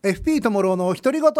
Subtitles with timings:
[0.00, 1.32] FP ともろうの独り言。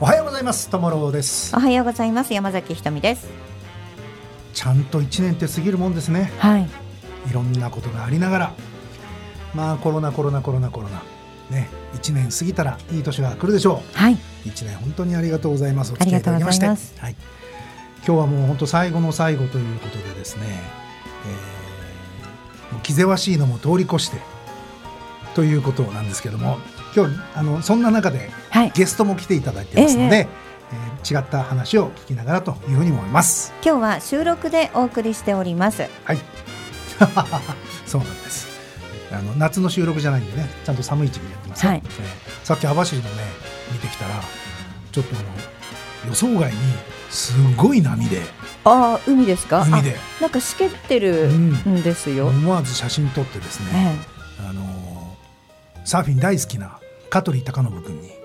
[0.00, 0.68] おはようございます。
[0.68, 1.54] ともろうです。
[1.54, 2.34] おはようございます。
[2.34, 3.30] 山崎ひとみです。
[4.52, 6.32] ちゃんと一年って過ぎるもんですね。
[6.38, 6.68] はい。
[7.30, 8.54] いろんなことがありながら。
[9.54, 11.04] まあコロナコロナコロナコロナ
[11.52, 13.98] ね一年過ぎたらいい年が来るでしょう。
[13.98, 14.18] はい。
[14.44, 15.92] 一年本当にありがとうございます。
[15.92, 16.66] お付き合いいただきまして。
[16.66, 16.76] はい、
[18.04, 20.44] 今日はもう本当最後の最後ということでですね、
[22.72, 24.18] えー、気ぜわしいのも通り越して
[25.34, 26.58] ということなんですけども
[26.96, 28.72] 今日あのそんな中ではい。
[28.74, 30.20] ゲストも来ていただいてますので、ええ。
[30.20, 30.52] えー
[31.02, 33.52] 違った話を聞きながらというふうに思います。
[33.64, 35.88] 今日は収録でお送りしております。
[36.04, 36.18] はい。
[37.86, 38.51] そうなんです
[39.14, 41.82] あの夏の収録じゃないんでねちゃんと寒い時期にやってますよ、はい。
[41.84, 43.08] えーさっき網走のね
[43.72, 44.20] 見てきたら
[44.90, 46.56] ちょっとあの予想外に
[47.10, 48.20] すごい波で。
[48.64, 49.62] ああ海ですか？
[49.62, 49.96] 海で。
[50.18, 53.96] あなんかしけってるんですよ、思わず写真撮ってですね、
[54.40, 55.16] えあの
[55.84, 56.78] サーフィン大好きな
[57.10, 58.22] 香取孝信君にえ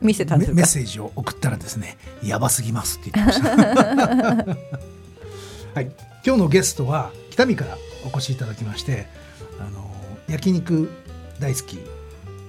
[0.00, 0.56] 見せたんメですか？
[0.56, 3.56] メッセージを送ったらですねやばすぎますって言ってました。
[5.74, 5.90] はい。
[6.24, 9.06] 今日のゲストは北見からお越しいただきまして
[10.28, 10.90] 焼肉
[11.38, 11.78] 大好き。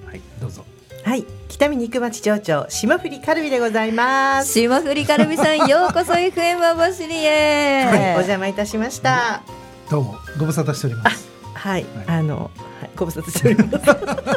[0.06, 0.66] はいどうぞ。
[1.04, 4.54] はい、北見肉町町長霜降りカルビでございます。
[4.54, 9.44] 霜降りカルビさんようこそ FM 網走へ、はい、お邪魔いたしました。
[9.90, 11.30] どうもご無沙汰しております。
[11.54, 12.06] はい、はい。
[12.08, 13.86] あの、はい、ご無沙汰しております。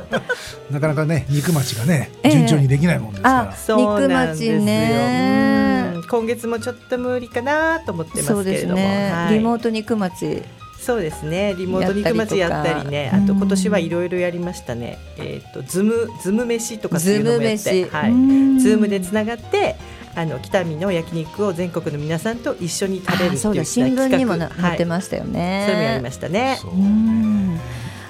[0.70, 2.32] なかなかね肉町がねええ。
[2.32, 4.52] 順調にできないもんですから、あそうなんですよ。
[4.52, 5.92] 肉町ね。
[5.94, 6.02] うん。
[6.04, 9.34] 今月もちょっと無理かなと思ってますけれども、ね、はい。
[9.34, 10.42] リモート肉町
[10.80, 13.34] そうですね、リモート肉町やったりね、やったりとか。
[13.34, 14.98] あと今年はいろいろやりましたね。
[15.18, 18.58] えっ、とズムズム飯とかっていズうのムもやって、飯、はい、うん。
[18.58, 19.76] ズームでつながって。
[20.16, 26.58] あの北見の焼肉を全国の皆さんと一緒に食べるっていう新聞にも載ってましたよね、はい、それもやりましたね。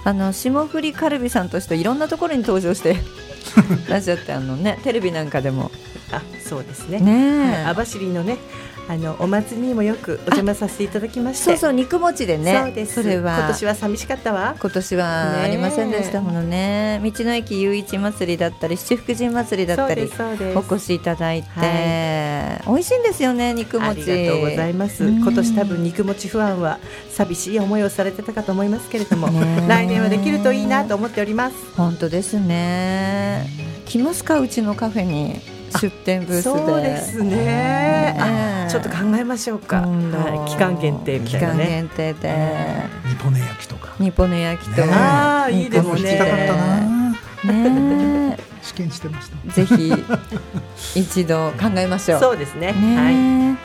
[0.03, 2.97] あの霜降りカルビさんとしていろんなところに登場して
[3.91, 5.71] らっしゃってあのねテレビなんかでも。
[6.13, 7.01] あ、そうですね。
[7.01, 7.65] ねえ、はい。
[7.67, 8.39] 網走のね、
[8.91, 11.45] あのお祭りにもよくお邪魔させていただきまして。
[11.45, 12.95] そうそう肉餅でねそうです。
[12.95, 14.57] それは今年は寂しかったわ。
[14.61, 20.11] 今年はありませんでしたものね道の駅雄一祭りだったり七福神祭りだったり。
[20.57, 25.05] お越しいただいて、は美味しいんですよね肉あ餅りがとうございます。
[25.05, 26.81] うん今年多分肉餅ファンは
[27.11, 29.29] 寂しい思いをされてたかと思いますけれども、
[29.69, 31.55] 来年はできるといいなと思っております。
[31.77, 33.47] 本当ですね
[33.87, 36.51] 来ますかうちのカフェに 出店ブースで。
[36.51, 38.17] そうですね。
[38.71, 39.83] ちょっと考えましょうか。
[39.83, 41.67] はい、期間限定みたいな期間ね。
[41.67, 42.91] 限定で。
[43.09, 43.89] ニポネ焼きとか。
[43.99, 45.91] 日本の焼きと、ねあーいいですね。
[45.91, 47.53] 僕も聞きたかったな。
[47.53, 49.37] ね試験してました。
[49.47, 49.93] えぜひ
[50.95, 52.21] 一度考えましょう。
[52.21, 52.73] そうですね。
[52.73, 53.15] ねはい。
[53.15, 53.57] え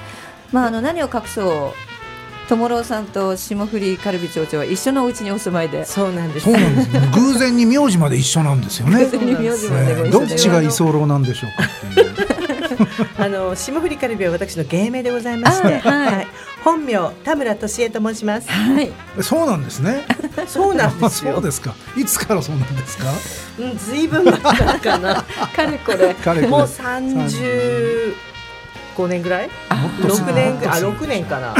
[0.51, 1.94] まああの何を隠そう
[2.47, 5.83] 友郎さんと霜降りカルビ町長は一緒のお家にお住まいで。
[5.85, 6.45] そうなんです。
[6.45, 12.15] そうなんですよ偶然に名字まで一緒なんですよね偶然に名字までどっちが居候なんでしょうかっていう
[13.17, 16.27] あの霜降りカルビは私の芸名でございまして、あはいはい、
[16.63, 18.49] 本名田村俊恵と申します。
[18.49, 18.91] はい。
[19.17, 20.03] えそうなんですね
[20.47, 21.43] そうなんですよそう。
[21.43, 23.05] ですかいつからそうなんですか？
[23.59, 25.15] うん、ずいぶん前からかな。
[25.55, 26.15] かれこれ。
[26.23, 28.13] 彼これもう三十
[28.97, 29.49] 五年ぐらい？
[30.03, 31.53] 六年ぐあ六年かな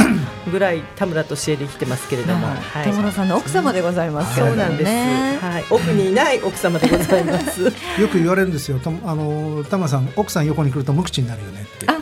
[0.50, 2.90] ぐらい田村俊恵で生きてますけれども、はい。
[2.90, 4.90] 友郎さんの奥様でございますけれどもそうなんです。
[4.90, 5.38] ね。
[5.40, 5.64] はい。
[5.70, 7.62] 奥にいない奥様でございます。
[8.00, 11.96] よく言われるんですよとあのタマさん奥さん横に来ると無口になるよねってあ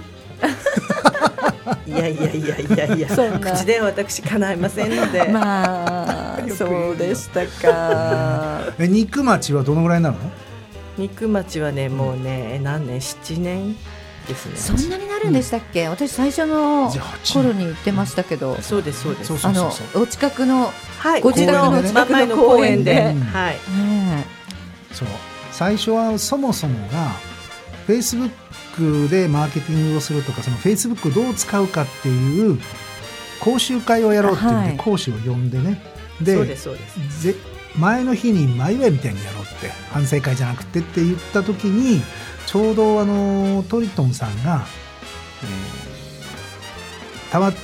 [1.86, 3.08] いやいやいやいやいや。
[3.08, 5.24] そんな口では私叶いませんので。
[5.24, 8.60] まあ そうでしたか。
[8.78, 10.16] え肉町はどのぐらいなの？
[10.98, 13.00] 肉町はねもうね何年？
[13.00, 13.76] 七年？
[14.26, 14.56] ですね。
[14.56, 15.88] そんなになるんでしたっけ？
[15.88, 16.90] 私最初の
[17.24, 19.46] 頃に行ってましたけど、そうですそうです。
[19.46, 21.20] あのお近くのはい。
[21.20, 23.54] ご自宅の近くの公園で、公園ではい。
[23.54, 24.26] ね
[24.92, 25.08] そう
[25.52, 27.10] 最初はそもそもが
[27.86, 28.30] フェイスブッ
[29.06, 32.58] クでマーケティングをするとかそのフェイスブックをどう使うかっていう
[33.40, 35.80] 講習会をやろうっていうんはいで講師を呼んでね
[36.24, 37.22] そうですそうです。
[37.22, 37.34] ぜ
[37.76, 42.02] 前の日に前祝いみたいにやろうって反省会じゃなくてって言った時に
[42.46, 44.64] ちょうどあのトリトンさんが、
[45.42, 47.54] えーたま、えー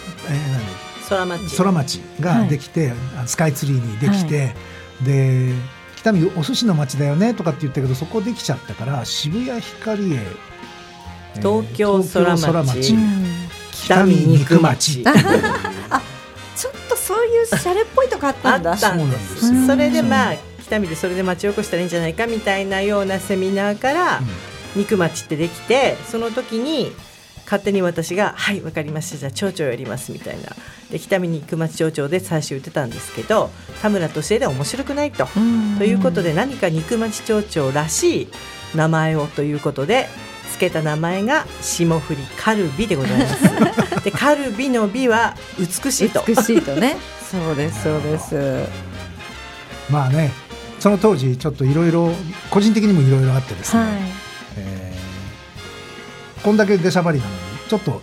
[1.09, 1.41] 空町。
[1.43, 4.55] 何空町ができて、あスカイツリーにできて、
[5.03, 5.53] で
[5.97, 12.47] 北見お寿司の町だよねとかって言ったけどそこできちゃったから渋谷ヒカリエ、えー東京空町。
[12.47, 13.25] 東京うん。
[13.73, 15.03] 北見肉町。
[15.05, 18.73] ちょっとそういうシャレっぽいとこあったんだ。
[18.73, 24.21] あったんでそうなんですそれでまあ北見でそれで町おこしたらいいんじゃないかみたいなようなセミナーから
[24.76, 26.93] 肉町ってできてその時に
[27.50, 29.17] 勝手に私が「はいわかりました。
[29.17, 30.55] じゃあ町長やります」みたいな。
[30.90, 33.50] で北見肉町町長で最初言ってたんですけど
[33.81, 35.26] 田村俊恵では面白くないと。
[35.78, 38.28] ということで何か肉町町長らしい
[38.76, 40.08] 名前をということで
[40.52, 44.02] 付けた名前が霜降りカルビでございます。
[44.05, 46.22] でカルビの美は美しいと。
[46.26, 46.96] 美しいとね。
[47.31, 48.69] そうですそうです。
[49.90, 50.31] まあね
[50.78, 52.12] その当時ちょっといろいろ
[52.49, 53.90] 個人的にもいろいろあってですね、はい。
[53.90, 54.30] えー
[56.43, 57.37] こんだけ出しゃばりなのに
[57.69, 58.01] ちょっと引っ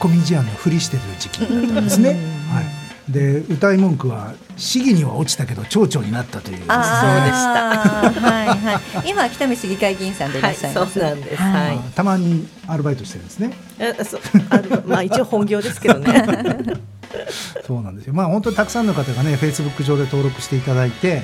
[0.00, 2.10] 込み思案のふりしてる時期だったんですね。
[2.50, 2.62] は
[3.08, 11.42] い、で歌い文句は市議には落ちたけど町長になったというですねあーはいはい今北見市議会議員さんでいらはい、っしゃいます、そうなんです。
[11.42, 11.92] はいはい。
[11.94, 13.54] たまにアルバイトしてるんですね。
[14.86, 16.24] まあ一応本業ですけどね。
[17.66, 18.14] そうなんですよ。
[18.14, 21.22] まあ本当にたくさんの方がね、フェイスブック上で登録していただいて、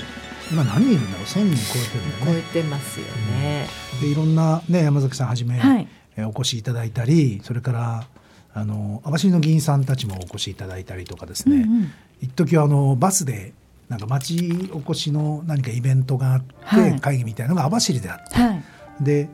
[0.50, 2.44] 今何人いるんだろう、1000人超えてるんだ超よね。
[2.50, 3.06] えてますよ
[3.40, 3.68] ね。
[4.00, 8.06] でいろんなね山崎さんはじめ、はいえーお越しいただいたり、それから
[8.54, 11.56] あの網走の議員さんたちもお越しいただいたりとかですね。
[11.56, 11.92] うんうん。
[12.22, 13.52] 一時はあのバスで
[13.88, 17.00] なんか町おこしの何かイベントがあって、はい。
[17.00, 18.64] 会議みたいなのが網走であって、はい。
[19.00, 19.28] で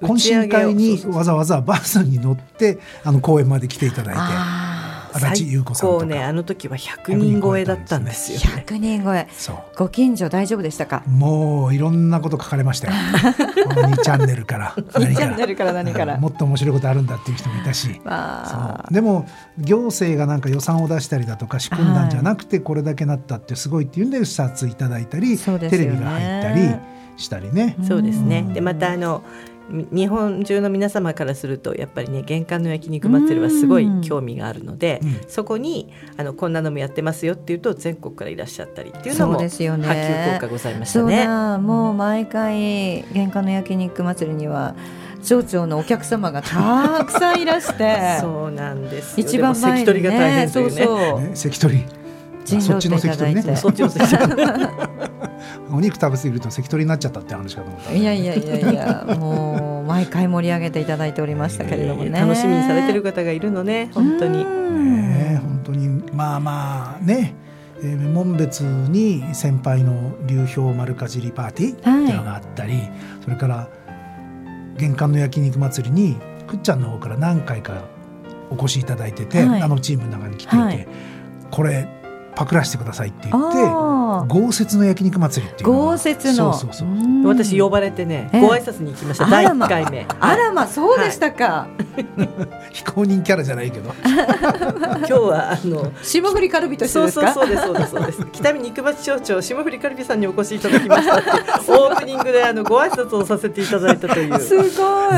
[0.00, 4.67] 懇親会にわざわざバスに乗ってあの公園まで来ていただいて。
[5.12, 8.64] あ足立優子さんねあの時は100人超えだったんですよーね。
[8.66, 9.28] 100人超え。
[9.32, 9.56] そう。
[9.76, 11.02] ご近所大丈夫でしたか？
[11.06, 12.94] もういろんなこと書かれましたよ。
[13.66, 14.74] この2 チャンネルから。
[14.94, 16.16] 何チャンネルから何から。
[16.18, 18.00] もっと面白いことあるんだっていう人もいたし。
[18.90, 19.26] でも
[19.58, 25.86] 行政がなんか予算を出したりだとか仕組んだんじゃなくてこれだけなったってすごいっていうんで視察いただいたり、そうですよね。
[25.86, 26.74] テレビが入ったり
[27.16, 27.76] したりね。
[27.86, 28.44] そうですね。
[28.46, 28.52] うん。
[28.52, 35.20] でまたあのみ日本中の皆様からするとやっぱりね玄関の焼肉祭りはすごい興味があるので、うん。
[35.28, 39.88] そこにあのこんなのもやってますよっていうと全国からいらっしゃったりっていうのもそう波ですよね。
[39.88, 41.24] 及効果ございましたそうね。
[41.24, 44.74] だもう毎回玄関の焼肉祭りには
[45.22, 48.18] 町長のお客様がたくさんいらして。
[48.20, 49.26] そうなんですよ。
[49.26, 50.70] 一番前にでも関取りが大変というね。
[50.70, 51.20] そうそう。
[51.20, 51.84] ね関取。
[52.44, 53.56] 陣そっちの関取ね。
[53.56, 54.42] そっちの関取
[55.70, 62.18] お肉食べ過ぎると関取になっちゃったって話かと思ったいやいやいやいや もう毎回盛り上げていただいておりましたけれどもね。
[62.18, 64.44] 楽しみにされてる方がいるのね本当に。
[64.44, 65.88] ねえ本当に。
[66.12, 67.34] まあまあね、
[67.82, 72.82] えー門別に先輩の流氷丸かじりパーティーっていうのがあったり、
[73.22, 73.68] それから
[74.76, 76.16] 玄関の焼肉祭りに
[76.46, 77.84] くっちゃんの方から何回か
[78.50, 79.62] お越しいただいてて、はい。
[79.62, 80.88] あのチームの中に来ていて、はい。
[81.50, 81.88] これ
[82.38, 83.58] パクらせてくださいって言って
[84.28, 86.32] 豪雪の焼肉祭りっていう豪雪の。
[86.34, 86.88] そうそうそう。
[86.88, 87.24] うん。
[87.24, 88.40] 私呼ばれてね、ええ。
[88.40, 89.26] ご挨拶に行きました。
[89.26, 89.66] 第あらま。
[89.66, 90.06] 1回目。
[90.20, 91.66] あらまそうでしたか、
[92.70, 93.92] 非公認キャラじゃないけど。
[94.06, 97.32] 今日はあの霜降りカルビとしてそうですか？
[97.34, 98.26] そうそうですそうですそうです。
[98.32, 101.16] 北見肉町町長霜降りカルビさんにお越しいただきました
[101.72, 104.38] オープニングであのご挨拶をさせていただいたという。
[104.40, 104.66] すごい。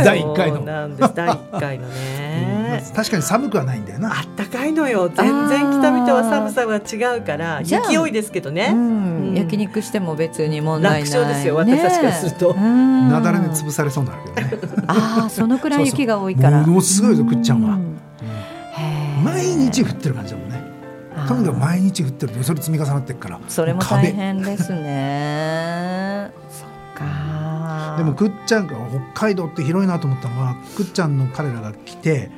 [0.05, 0.57] 第一回の。
[0.57, 1.13] そうなんです。
[1.15, 2.60] 第1回のね
[2.95, 4.19] 確かに寒くはないんだよな。
[4.19, 5.09] あったかいのよ。
[5.09, 7.79] 全然北見とは寒さが違うから勢
[8.09, 9.29] いですけどね、うん。
[9.29, 9.35] うん。
[9.35, 12.55] 焼肉しても別に問題ない楽勝ですよ私たちからすると。
[12.55, 12.61] ね。
[12.61, 13.07] うん。
[13.07, 14.85] 雪崩に潰されそうになるけどね。
[14.87, 16.63] ああそのくらい雪が多いから。
[16.67, 19.25] ものすごいぞくっちゃんは、ううん。
[19.25, 20.61] 毎日降ってる感じだもんね。
[21.29, 22.33] とにかく毎日降ってる。
[22.33, 23.41] とそれ積み重なってるから。
[23.49, 24.09] それも壁。
[24.09, 26.31] 大変ですね。
[26.51, 27.41] そっか。
[27.99, 28.75] でもくっちゃんが
[29.15, 32.31] 北海道って広いなと思ったのはくっちゃんの彼らが来て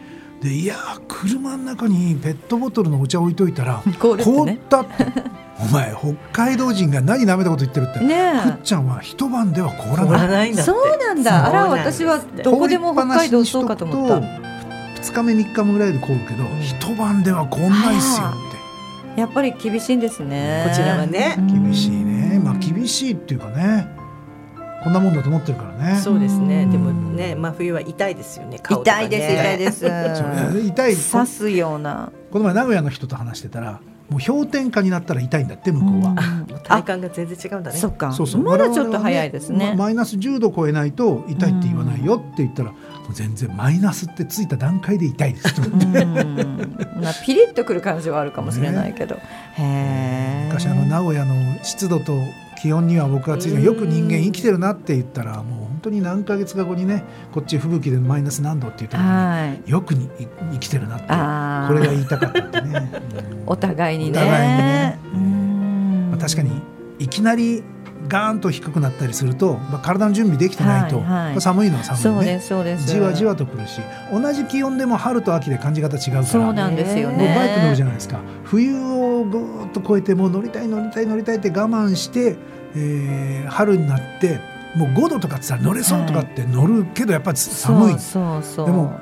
[0.43, 4.23] でいやー車の中にペットボトルのお茶置いといたら 凍る
[4.53, 5.07] ったって。
[5.63, 10.21] お前北海道人が何舐めたこと言ってるって、ねくっちゃんは一晩では凍ら凍ない。
[10.23, 10.73] らないんだって。
[10.73, 11.47] そうなんだ。
[11.47, 14.17] あら私はどこでも北海道そうかと思った。
[14.17, 19.21] 2日目3日目ぐらいで凍るけど、一晩では凍んないっすよって。
[19.21, 20.65] やっぱり厳しいんですね。
[20.69, 21.37] こちらはね。
[21.49, 22.41] 厳しいね。
[22.43, 23.89] まあ厳しいっていうかね
[24.83, 26.01] こんなもんだと思ってるからね。
[26.01, 26.63] そうですね。
[26.63, 26.71] うん。
[26.71, 28.61] でもね真冬は痛いですよねね。
[28.69, 29.87] 痛いです痛いです。
[30.67, 32.11] 痛い 刺すような。
[32.31, 33.81] この前名古屋の人と話してたら
[34.13, 36.15] もう氷点下になったら痛いんだって向こうは、
[36.65, 37.79] 体感が全然違うんだね。
[37.79, 38.13] そっか。
[38.13, 38.43] そうそう。
[38.43, 39.57] まだちょっと早いですね。
[39.57, 42.77] 我々はまマイナス10度超えないと痛いって言わないよって言ったら、も
[43.11, 46.77] う全然マイナスってついた段階で痛いですとうん。
[47.01, 49.15] まあピリッとくる感じはあるかもしれないけど、
[49.57, 50.22] へえ
[50.53, 52.21] 昔あの名古屋の湿度と
[52.61, 59.71] 気温には僕はついてよく人間生きてるなって言ったらもう本当に何ヶ月か後にねこっち吹雪でマイナス何度って言った時にはい。
[59.71, 60.11] よくに
[60.53, 62.91] 生きてるなってこれが言いたかったってね、
[63.33, 63.43] うん。
[63.49, 64.19] お互いにね。
[64.21, 64.99] お互いにね。
[65.15, 66.09] うん。
[66.11, 66.51] まあ、確かに
[66.99, 67.65] いきなり
[68.09, 71.33] ガーンと低くなったりすると、まあ、体の準備できてないと、はいはい。
[71.33, 72.41] まあ寒いのは寒いね。
[72.41, 72.87] すそうです。
[72.87, 73.81] じわじわとくるし
[74.13, 76.25] 同じ気温でも春と秋で感じ方違うから。
[76.25, 78.21] そうなんですよもうねバイク乗るじゃないですか。
[78.45, 82.37] 冬をぐーっと越えてもう乗りたい乗りたい乗りたいって我慢して
[82.75, 84.41] えー、春になって
[84.77, 88.99] もう5度とかってさ乗れそうとかって乗るけどやっぱり寒い、そうそうでも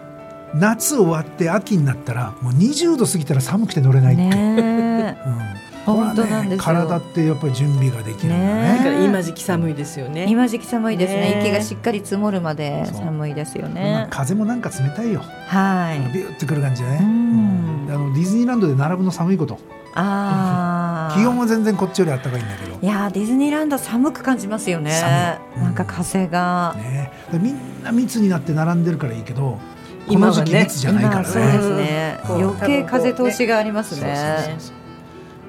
[0.55, 6.63] 夏終わって秋になったらもう20度過ぎたら寒くて乗れないって、ねうん、本当なんですよ。
[6.63, 8.79] 体ってやっぱり準備ができるんだね。
[8.79, 10.27] だから今時期寒いですよね。
[10.29, 11.43] 今時期寒いですね。
[11.43, 15.23] 雪がしっかり積もるまで寒いですよね、まあ、風もなんか冷たいよ。
[15.47, 16.13] はい。
[16.13, 19.59] ビューってくる感じでね、うん、あのディズニーランドで並ぶの寒いこと。
[19.93, 22.79] あ気温は全然こっちより暖かいんだけど。
[22.81, 29.59] いやディズニーランド寒く感じますよね、うん、なんか風が、ね、みんな密になって並んでるからいいけど
[30.07, 34.57] この時期密じゃないからね、そうですね、余計風通しがありますね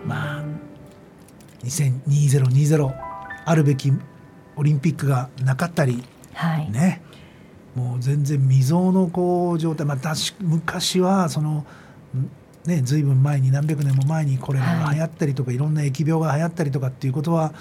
[0.05, 0.43] まあ
[1.63, 2.93] 2020
[3.45, 3.91] あるべき
[4.55, 6.03] オリンピックがなかったり、
[6.33, 7.01] はい、ね。
[7.75, 11.65] もう全然未曾有のこう状態、まあ、昔はその
[12.65, 17.53] ね、ずいぶん前に何百年も前にこれが流行ったりとか、はい、いろんな疫病が流行ったりとかっていうことは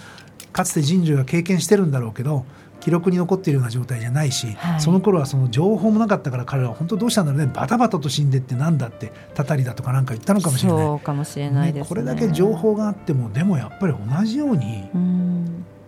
[0.52, 2.44] かつて人類が経験してるんだろうけど
[2.80, 10.86] 記録に残っているような状態じゃないし、はい、その頃はその情報もなかったから彼らは本当どうしたんだろうねバタバタと死んでってなんだってたたりだとかなんか言ったのかもしれない。
[10.86, 14.88] そうかもしれないです、ね、これだけ情報があってもでもやっぱり同じように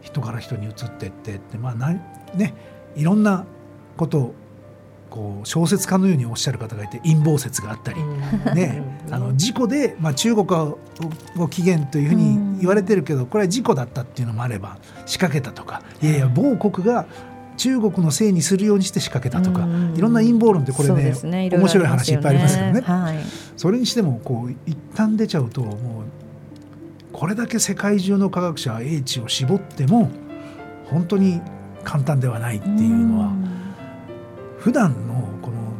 [0.02, 1.92] 人から人に移ってってってまあな
[2.34, 2.54] ね
[2.94, 3.44] いろんな
[3.96, 4.34] ことを
[5.12, 8.02] こう小説家のようにおっしゃる方がいて陰謀説があったり、
[8.54, 17.04] ね、あの事故で、まあ、中国を起源というふうに言われてるけどこれは事故だったっていうのもあれば仕掛けたとかいやいや某国が
[17.58, 23.18] 中国のせいにするようにして仕掛けたとかいろんな陰謀論ってこれね、ね、面白い話いっぱいありますけどね、はい、
[23.58, 30.10] それにしてもこう一旦出ちゃうともうこれだけ世界中の科学者は英知を絞っても
[30.86, 31.42] 本当に
[31.84, 33.61] 簡単ではないっていうのは。
[34.62, 35.74] 普段のこの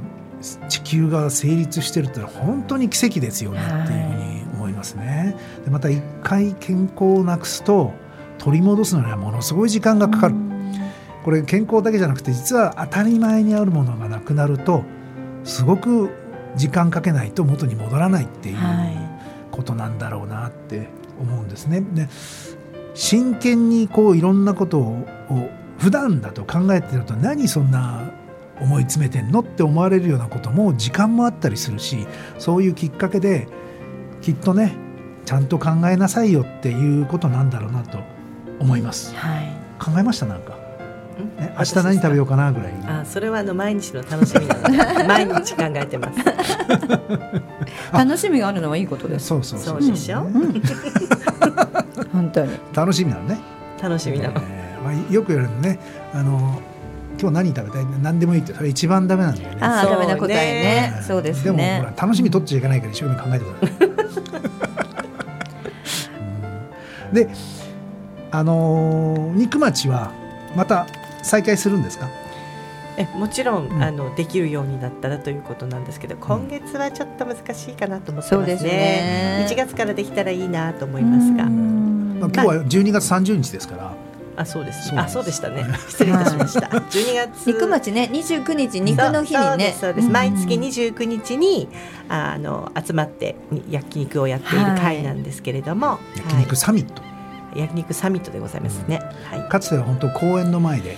[0.68, 5.36] 地球が成立してるってのは本当に奇跡ですよねっていうふうに思いますね。
[5.64, 7.92] でまた一回健康をなくすと
[8.38, 10.34] 取り戻すのにはものすごい時間がかかる。
[11.22, 14.82] これ健康だけじゃなくて実は当たり前にあるものがなくなると
[15.44, 16.10] すごく
[16.56, 18.56] 時間かけないと元に戻らないっていう
[19.52, 20.88] ことなんだろうなって
[21.20, 21.82] 思うんですね。
[21.94, 22.08] で
[22.94, 25.06] 真剣にこういろんなことを
[25.78, 28.10] 普段だと考えてると何そんな
[28.62, 32.06] 思い詰めてんのって思われるようなことも時間もあったりするし
[32.38, 33.48] そういうきっかけで
[34.20, 34.74] きっとね
[35.24, 37.98] ちゃんと考えなさいよっていうことなんだろうなと
[38.60, 39.14] 思います。
[39.16, 39.48] はい、
[39.80, 40.26] 考えました？
[40.26, 40.56] なんか。
[41.38, 44.62] え明日何食べようかなぐらいあそれはあの毎日の楽しみなの
[44.98, 46.18] で 毎日考えてます。
[47.92, 49.26] 楽しみがあるのはいいことです。
[49.26, 49.80] そうそうそう。
[49.80, 50.62] でしょ、うん、
[52.12, 52.52] 本当に。
[52.74, 53.38] 楽しみなのね。
[53.82, 55.78] 楽しみなの、えーまあ、よく言われるね
[56.14, 56.60] あの
[57.22, 57.86] 今日何食べたい？
[58.02, 59.58] 何でもいいってそれ一番ダメなんだよね。
[59.60, 61.00] ああダメな答えね。
[61.06, 61.44] そうですね。
[61.44, 64.16] でもほら楽しみ取っちゃいけないから一生懸命考えてくださ
[67.12, 67.28] いで
[68.30, 70.10] あのー、肉町は
[70.56, 70.86] また
[71.22, 72.08] 再開するんですか？
[72.96, 79.46] えもちろん、うん、あのできるようになったらということなんですけど今月はちょっと難しいかなと思ってますね,、うん、ね。
[79.50, 83.94] 1月からできたらいいなと思いますが、まあ、今日は12月30日ですから、
[84.36, 84.92] あそうです。
[84.96, 85.66] あそうでしたね。
[85.88, 86.66] 失礼いたしました。
[86.68, 89.76] 12月肉町ね29日肉の日にね。
[89.78, 90.08] そうです。
[90.08, 91.68] 毎月29日に
[92.08, 93.36] あの集まって
[93.68, 97.02] 焼肉をやっている会なんですけれども、焼肉サミット。
[97.54, 99.00] 焼肉サミットでございますね。
[99.30, 99.48] はい。
[99.48, 100.96] かつては本当公園の前で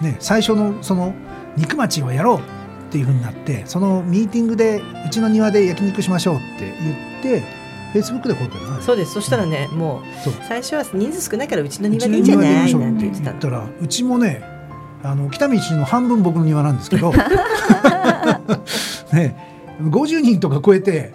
[0.00, 1.14] ね最初のその
[1.56, 2.42] 肉町をやろうっ
[2.90, 7.59] ていうふうになってそのミーティングでうちの庭で焼肉しましょうって言って。
[7.92, 9.14] フェイスブックで声かけたそうです。
[9.14, 10.02] そしたらね、うん、もう
[10.46, 12.74] 最初は人数少ないからうちの庭でいいんじゃない？
[12.74, 14.42] なんて言ってたらうちもね
[15.02, 17.12] あの北道の半分僕の庭なんですけど。
[19.12, 19.36] ね。
[19.82, 21.14] 50人とか超えて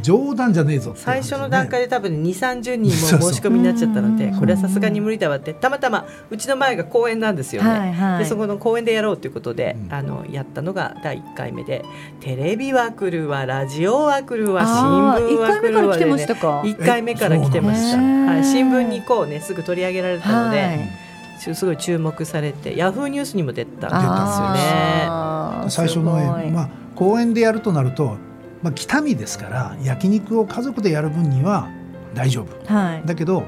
[0.00, 5.52] 冗談じゃねえぞ、ね、最初の段階で多分2 3 0人も 申し込みになっちゃったのでこれはさすがに無理だわって。
[5.54, 11.84] たまたまうちの前が公園なんですよね、はいはい、でそこの公園でやろうということで、うん、あのやったのが第1回目で
[12.20, 19.40] テレビは来るわラジオは来るわ新聞は来るわで、ね、1回目から来てました、はい、新聞にこうね。
[19.40, 20.90] すぐ取り上げられたので、はい。
[21.38, 23.92] すごい注目されてヤフーニュースにも出たんです
[24.38, 25.70] よね。
[25.70, 26.12] 最初の、
[26.52, 28.18] まあ、公園でやるとなると
[28.62, 31.68] まあ、北見ですから焼肉を家族でやる分には
[32.14, 33.44] 大丈夫、はい、だけど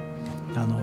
[0.55, 0.81] あの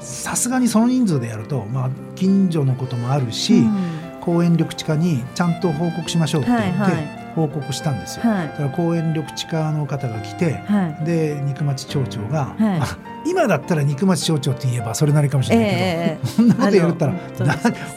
[0.00, 8.30] さすがにその人数でやると、まあ、近所のこともあるし、うん、公園緑地課にちゃんと報告しましょうって言って、はいはい、報告したんですよ。
[8.30, 17.14] はい、だから公園緑地課の方が来て、はい、で肉町町長が、はい、今だったら肉町町長って言えばそれなりかもしれないけど、えー、 そんなこと言ったら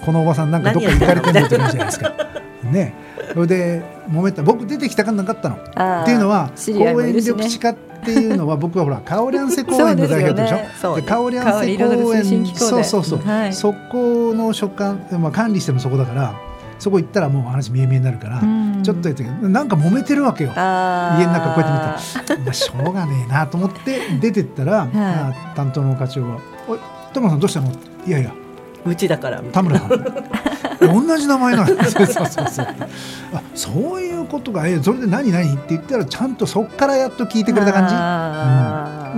[0.05, 2.13] このおばさんなんかどっか行かれてるのって言うじゃないですか。
[2.71, 2.93] ね。
[3.33, 3.81] それで
[4.11, 4.43] 揉めた。
[4.43, 5.55] 僕出てきたかなかったの。
[5.55, 10.99] っていうのは、公園緑地課っていうのは僕はほら カオリャンセ公園の代表でしょ？
[11.05, 16.33] カオリャンセ公園そうそうそう、はい、そこの所管まあ管理してもそこだから。
[16.79, 18.41] そこ行ったらもう話見え見えになるから、
[18.83, 20.51] ちょっと言ってなんか揉めてるわけよ。
[20.51, 26.37] 家の中こうやって見たらしょうがねえなと思って出てったら、はい、担当の課長が
[26.67, 26.79] 「おい
[27.13, 27.71] 田村さんどうしたの?」
[28.05, 28.33] いやいや。
[28.85, 29.89] うちだから田村さん。
[31.07, 32.67] 同じ名前なんですそうそうそう。
[33.33, 37.87] あそういうことがえそれで何何って言ったらちゃんとそっからやっと聞いてくれた感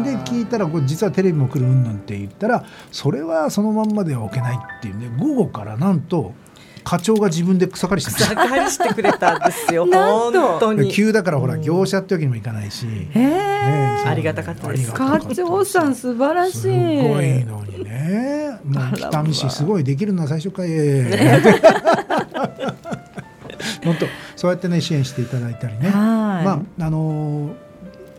[0.03, 6.33] じ、うん、で聞いたらこれ実はテレビも来るうんなんて言ったらそれはそのまんまでは置けないっていうね午後からなんと
[6.85, 9.85] 課長が自分で草刈りして草刈りしてくれたんですよ。
[9.91, 10.91] 本当に。
[10.91, 13.35] 急だからほら業者ってわけにもいかないし、えね、
[14.05, 14.93] ありがたかったです。
[14.93, 16.59] 課長さん素晴らしい。
[16.61, 16.73] すごい
[17.43, 18.59] のにね。
[18.63, 20.67] もう北見市すごいできるのは最初から。
[23.83, 25.89] 本当そうやってね支援していただいたりね。
[25.89, 27.49] まああの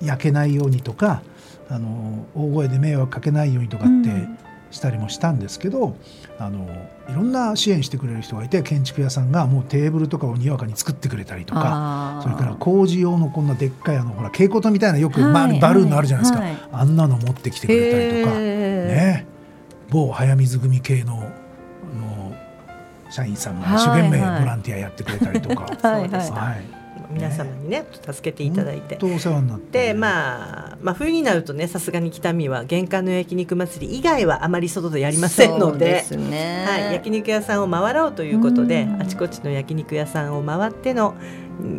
[0.02, 1.22] 焼けないようにとか
[1.70, 4.38] あの大声で迷惑かけないようにとかって、うん
[4.70, 5.96] したりもしたんですけど
[6.38, 6.66] あの
[7.08, 19.26] いろんな支援してくれる人がいて建築屋さんがもうテーブルとかをにわかに作ってくれたりとかそれから工事用のこんなでっかいあのほら蛍光灯みたいなよく、まあ、バルーンのあるじゃないですか、はい、あんなの持ってきてくれたりとか、ね、
[19.90, 22.34] 某早水組系のの
[23.10, 25.64] 社員さんが一生懸命ボランティアやってくれたりとか。
[25.88, 26.75] はいはい、はい
[27.10, 36.04] 皆様にね助けていただいて、お世話になってで、まあ、まあ冬になるとねさすがに北見は玄関の焼肉祭り以外はあまり外でやりませんので。
[36.08, 41.14] で、ね、はい、焼肉屋さんを回ろうということであちこちの焼肉屋さんを回っての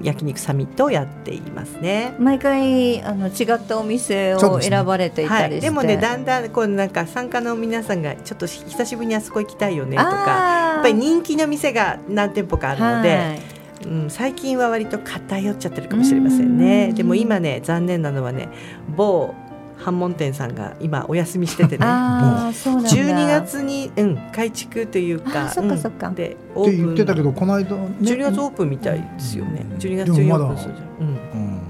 [0.02, 2.16] 焼肉サミットをやっていますね。
[2.20, 13.16] 毎回あの違ったお店を選ばれていたり、ねはい、でもねだんだんこうなんか参加の皆さんがちょっと久しぶりにあそこ行きたいよねとかやっぱり人気の店が何店舗かあるので。
[13.16, 16.94] はいうん、最近は割と偏っちゃってるかもしれませんね。
[16.94, 18.50] でも今ね残念なのはね
[18.96, 19.34] 某
[19.78, 21.86] 反門店さんが今お休みしててね。
[21.86, 30.88] 12月に、うん、改築というかそっかそっか、うん、でオープンって言ってたけどこの間、ね、12月オープンみたいですよね、うん、12月中にオープンするじゃん、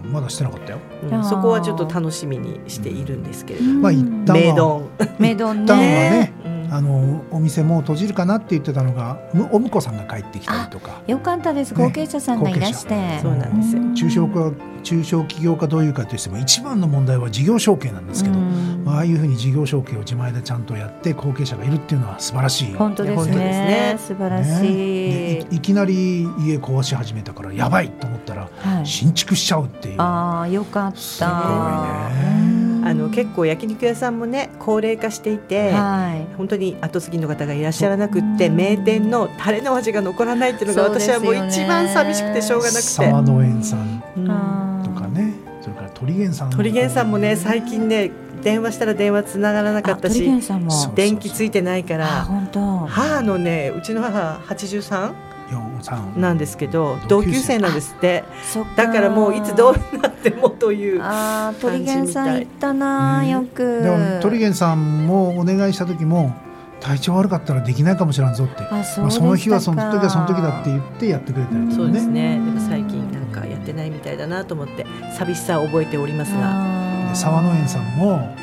[0.06, 0.80] うん、まだしてなかったよ、
[1.12, 4.42] うん、そこはちょっと楽しみにしているんですけれども、まあ一旦は。
[4.42, 4.90] メドン。
[5.20, 6.34] メドンね
[6.70, 9.20] あのお店も閉じるかなって言ってたのが
[9.52, 11.02] お婿さんが帰ってきたりとか。
[11.08, 11.74] よかったです。
[11.74, 13.84] 後継者さんがいらして、ね、そうなんですよ。
[13.94, 14.52] 中小化
[14.84, 22.74] 中小企業家どういうかとしても一番の問題は事業承継なんですけど、まあ、ああいうふうに事業承継を自前でちゃんとやって後継者がいるっていうのは素晴らしい。
[22.74, 23.36] 本当ですね。
[23.36, 23.96] ね。
[24.00, 28.50] 素晴らしい、ね、いきなり家壊し始めたからやばいと思ったら、
[28.86, 30.02] 新築しちゃうっていう。
[30.02, 30.98] ああよかった。
[30.98, 42.82] すごいねあの結構焼肉屋さんもね高齢化していて、はい、本当に後継ぎの方がいらっしゃらなくって名店のタレの味が残らないっていうのが私はもう一番寂しくてしょうがなくて。
[42.82, 44.04] 沢野園さん
[44.84, 45.34] とかね。
[45.62, 50.24] それから鳥源さん鳥源さんもね最近ね電話したら電話つながらなかったし
[50.96, 52.08] 電気ついてないから。
[52.88, 55.27] 母のねうちの母83
[56.18, 58.24] なんですけど同級生なんですって。
[58.76, 63.82] だからもういつどうなってもというあ鳥源さん行ったな、よく。
[63.82, 66.34] でも鳥源さんもお願いした時も
[66.80, 68.64] 体調悪かったらできないかもしれんぞって。
[68.64, 71.68] あそ,、まあ、その日はその時はその時だって言ってやってくれたりとか。
[71.70, 72.36] ね、そうですね。
[72.36, 74.86] でも最近なんかやってないみたいだなと思って
[75.18, 77.16] 寂しさを覚えておりますが。
[77.16, 78.36] 沢野園さんも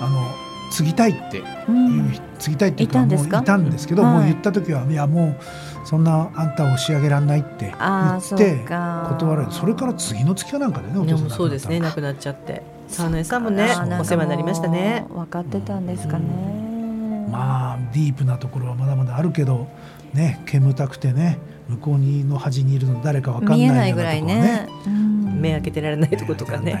[0.00, 0.43] あの
[0.74, 4.94] 継ぎたいっていう、うん、継ぎたいっていうかもういたんですけど、もう言った時はい。
[4.94, 12.62] やもうそんなあんたを押し上げられないって言って断られそれから次の月かなんかでねお父さんそうですね亡くなっちゃって。
[12.88, 15.06] 沢野さんもねお世話になりましたね。
[15.08, 19.68] 分かってたんですかね、うん、まあディープなところはまだまだあるけど
[20.12, 24.22] ね煙たくてね向こうにの端にいるの誰か分かんないようなところね。
[24.22, 26.78] ね、うん、目開けてられないとことかね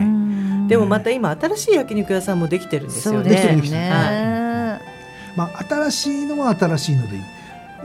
[0.68, 3.30] でもまた今新しい焼肉屋さんもできてるんですよね。
[3.30, 4.80] できてるね、は
[5.34, 7.34] い、まあ新しいのは新しいので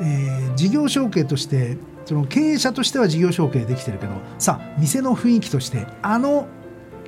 [0.02, 6.48] えー、事業承継としてその経営者としては事業承継できてるけどさあ店の雰囲気としてあの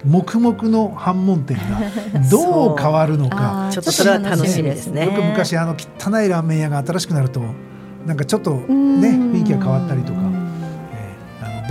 [0.06, 1.80] 黙々の反問店が
[2.30, 3.70] どう変わるのか。
[3.72, 5.06] ちょっとそれは楽しみですね。
[5.06, 7.42] よく昔あの汚いラーメン屋が新しくなると
[8.08, 10.20] なんかちょっとね雰囲気が変わったりとか、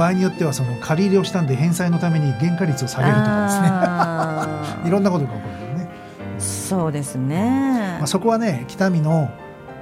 [0.00, 5.90] 場合によってはその借り入れをしたんで返済のために原価率を下げるとかですね いろんなことが起こるよね。
[6.38, 9.30] そうですね、まあ、そこはね北見の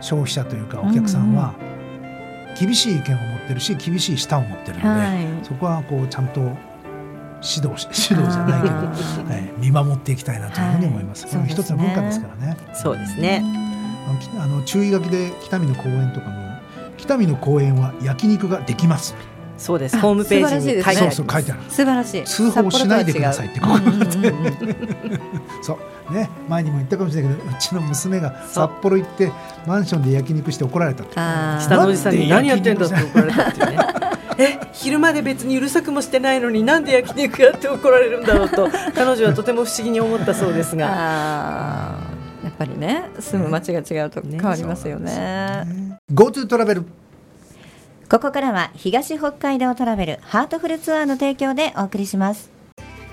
[0.00, 1.54] 消費者というかお客さんは
[2.58, 6.50] 厳しい意見を持ってるし厳しい舌を持ってるので、はい、そこはこうちゃんと指
[7.64, 8.74] 導指導じゃないけど、
[9.30, 11.26] はい、見守っていきたいなというふうに思います。
[11.26, 12.56] はい、これ一つの文化ですからね。
[12.74, 13.44] そうですね。
[14.40, 16.48] あの注意書きで北見の公園とかも
[16.96, 19.14] 北見の公園は焼肉ができます。
[19.58, 19.98] そうです。
[19.98, 21.60] ホームページに書いてあそうそう書いてある。
[21.68, 22.24] 素晴らしい。
[22.24, 23.60] 通報しないでくださいって
[25.62, 25.78] そ
[26.10, 26.14] う。
[26.14, 26.30] ね。
[26.48, 29.30] 前にも言ったかもしれないけどうちの娘が札幌行って
[29.66, 31.04] マンションで焼肉して怒られた
[31.60, 33.78] 下のおじさんに何やってんだって怒られたっていうね。
[34.38, 34.58] え？
[34.72, 40.86] 昼まで別にうるさくもしてないのになんで焼肉やって怒られるんだろうと彼女はとても不思議に思ったそうですが。
[42.44, 45.64] やっぱりね住む町が違うと変わりますよね。
[46.12, 46.84] GoTo トラベル
[48.10, 52.50] ここからは東北海道トラベルハートフルツアーの提供でお送りします。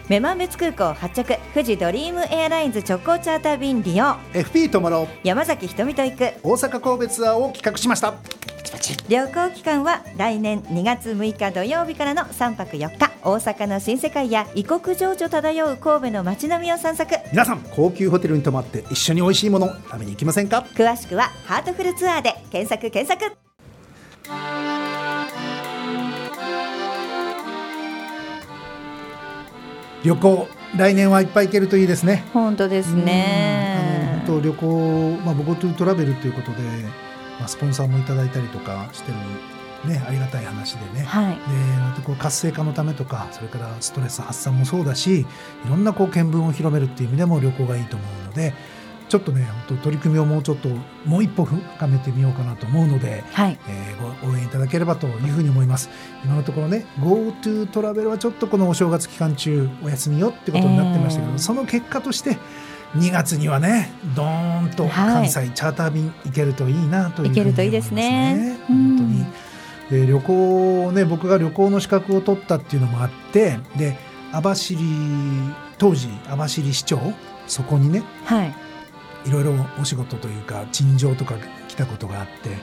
[0.08, 4.15] 女満別空港発着富士ドリームエアラインズ直行チャーター便利用。
[4.31, 6.34] FP ともろ山崎ひとみと行く。
[6.43, 8.13] 大阪神戸ツアーを企画しました。
[9.10, 13.12] 旅行期間は来年2月6日土曜日からの3泊4日。
[13.21, 17.15] 大阪の新世界や異国情緒漂う神戸の街並みを散策。
[17.31, 20.65] 皆さん高級ホテルに泊まって一緒に美味しいもの食べに行きませんか？
[20.73, 23.36] 詳しくはハートフルツアーで検索検索
[30.05, 32.25] 旅行来年はいっぱい行けるといいですね。
[32.31, 34.21] 本当ですね。
[34.27, 36.61] 本当旅行、まあ、僕 GoTo トラベルということで、
[37.39, 39.17] まあ、スポンサーもいただいたりとかしてる
[39.91, 41.35] ねありがたい話でね、はい。
[41.99, 45.25] でこう活性化のためとかそれからストレス発散もそうだしい
[45.67, 48.53] ろんなこう見聞を広めるっていう意味でも旅行がいいと思うので
[49.07, 50.69] ちょっとね本当取り組みをもうちょっと
[51.05, 53.59] もう一歩深めてみようかなと思うので、はい。
[53.67, 55.89] えーご応援いただければというふうに思います。
[56.23, 62.37] 今のところね GoTo トラベルはちょっとこのお正月期間中お休みよってことになってましたけど、えーその結果として
[62.95, 64.91] 2月にはねドーンとはい。
[64.91, 67.51] 関西チャーター便行けるといいなというふうに思いますね。
[67.51, 68.57] 行けるといいですね。
[68.67, 69.03] 本当
[69.95, 73.97] に、で旅行ね僕が旅行の資格を取ったっていうのもあってで
[74.31, 74.75] 網走
[75.77, 76.99] 当時網走市長
[77.47, 78.55] そこにねはい
[79.25, 81.35] いろいろお仕事というか陳情とか
[81.67, 82.55] 来たことがあってで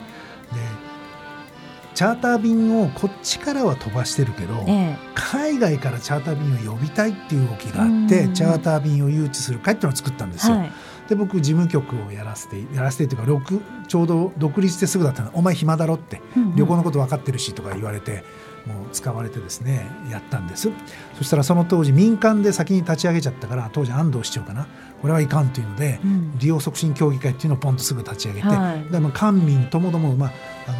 [1.95, 8.35] チャーター便をこっちからは飛ばしてるけど、え海外からチャーター便を呼びたいっていう動きがあってうん。
[8.35, 10.57] チャーター便を誘致する会っていうのを作ったんですよ。
[10.57, 10.73] えはい。
[11.09, 16.23] で僕事務局をやらせてやらせてっていうか6ちょうど独立してすぐだったの「お前暇だろ」って。
[16.37, 16.57] うんうん。
[16.57, 18.25] 旅行のこと分かってるしとか言われて
[18.67, 20.71] もう使われてですねやったんです。
[21.19, 24.67] そしたらその当時民間で先に立ち上げちゃったから当時安藤市長かな。
[25.01, 26.39] これはいかんというので、うん。
[26.39, 28.93] 利用促進協議会っていうのをポンとすぐ立ち上げて、はい。
[28.93, 30.33] でまあ官民ともども、まあ、
[30.69, 30.79] あの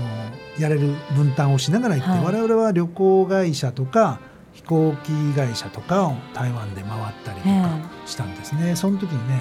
[0.59, 4.21] やれる分担をしながら行って、はい我々は旅行会社とか
[4.53, 8.77] 飛行機会社とかを台湾で回ったりとかしたんですね。
[8.77, 9.41] その時にね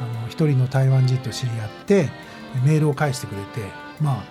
[0.00, 2.08] あの一人の台湾人と知り合って
[2.64, 3.68] メールを返してくれて、
[4.00, 4.22] まあ、あの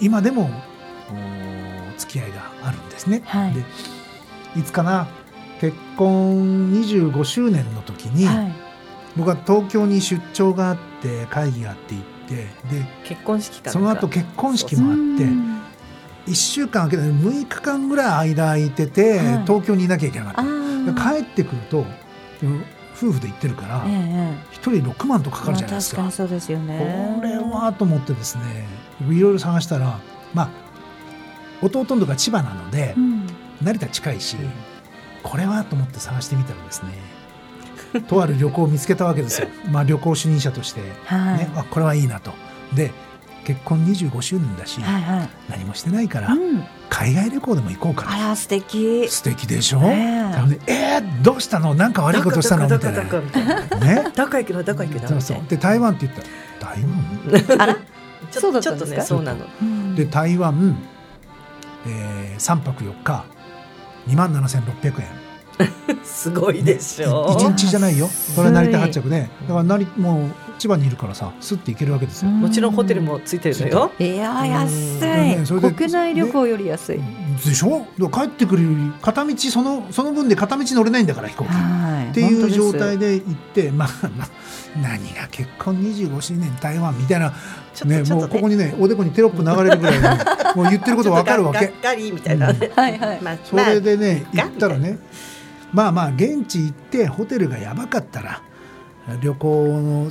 [0.00, 0.50] 今でも
[1.10, 1.14] お
[2.00, 3.22] 付き合いがあるんですね。
[3.24, 3.54] はい。
[3.54, 3.64] で
[4.56, 5.06] いつかな
[5.60, 8.52] 結婚25周年の時に、はい。
[9.16, 12.48] 僕は東京に出張があって会議があって行ってで
[13.04, 15.26] 結婚式かその後結婚式もあってう。
[15.26, 15.60] ん。
[16.26, 19.42] 1週間空けて6日間ぐらい間空いてて、はい。
[19.46, 21.84] 東京にいなきゃいけなかあった帰ってくると
[22.96, 26.02] 夫婦で行ってるから、えええ1人6万とかかかるじゃないですか。
[26.02, 27.16] まあそうですよね。
[27.18, 28.66] これはと思ってですね
[29.08, 29.98] いろいろ探したら
[30.34, 30.48] まあ
[31.62, 33.26] 弟のとこが千葉なので、うん。
[33.62, 34.36] 成田近いし
[35.22, 41.48] これはと思って探してみたらですねとある旅行を見つけたわけですよ、 まあ、旅行主任者として、ねはい。
[41.56, 42.32] あこれはいいなと。
[42.74, 42.92] で
[43.44, 45.28] 結婚25周年だし、はいはい。
[45.48, 46.62] 何もしてないから、うん。
[46.88, 48.26] 海外旅行でも行こうかな。
[48.26, 49.08] あら素敵。
[49.08, 50.32] 素敵でしょ、ね
[50.66, 50.72] え。
[50.72, 51.74] えー、どうしたの？
[51.74, 52.68] なんか悪いことしたの？
[52.68, 53.02] みたいな。
[53.02, 55.38] ねどこ行くのどこ行くのそうそう。
[55.48, 57.58] で台湾って言ったら台湾？
[57.60, 57.76] あら。
[58.30, 59.46] ちょそうだっちょっとねそうなの。
[59.60, 59.94] うん。
[59.96, 60.76] で台湾、
[61.86, 63.24] えー、3泊4日
[64.08, 65.08] 2万7600円。
[66.02, 68.08] すごいでしょ一日じゃないよ。
[68.34, 73.90] これは成田発安着でだから成もう千葉にいるからさすって行けるわけですよ、もちろんホテルもついてるのよ。
[73.98, 75.60] いやー安い。
[75.74, 77.00] 国内旅行より安い
[77.48, 77.86] でしょ？
[78.10, 81.50] 帰ってくるより片道そのその分で片道乗れないんだから飛行機。
[81.50, 82.10] はい。
[82.10, 84.28] っていう状態でで行ってまあまあ
[84.82, 87.32] 何が結婚25周年台湾みたいな
[87.84, 88.14] ねね。
[88.14, 91.66] もうここにねおでこにテロップ流れるぐらいの もう言ってることわかるわけ。
[91.66, 94.98] ががっかりみたいなねはいはいまあそれでね、まあ行ったらね
[95.72, 98.42] まあまあ現地行ってホテルがやばかったら
[99.22, 100.10] 旅行の、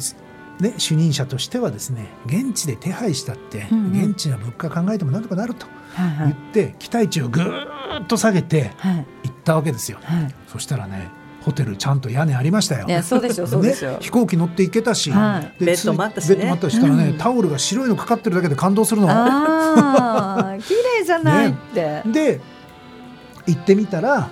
[0.60, 5.68] ね、主任者としてはですね現地で手配したって、うんうん現地の物価考えてもなんとかなると
[6.00, 6.36] はいはい。
[6.54, 9.06] 言って、期待値をぐーっと下げてはい。
[9.24, 10.00] 行ったわけですよ。
[10.04, 10.36] はい。
[10.48, 11.10] そしたらね
[11.42, 12.86] ホテルちゃんと屋根ありましたよ。
[12.88, 15.60] いやそうでしょうそうでしょうね、飛行機乗って行けたし、はい。
[15.60, 16.36] でベッドもあったしね。
[16.36, 17.18] ベッドもあったししたらね、うん。
[17.18, 19.10] タオルが白いのかかってるだけで感動するの。
[19.10, 22.04] ああ 綺麗じゃないって。
[22.06, 22.42] で
[23.48, 24.30] 行ってみたら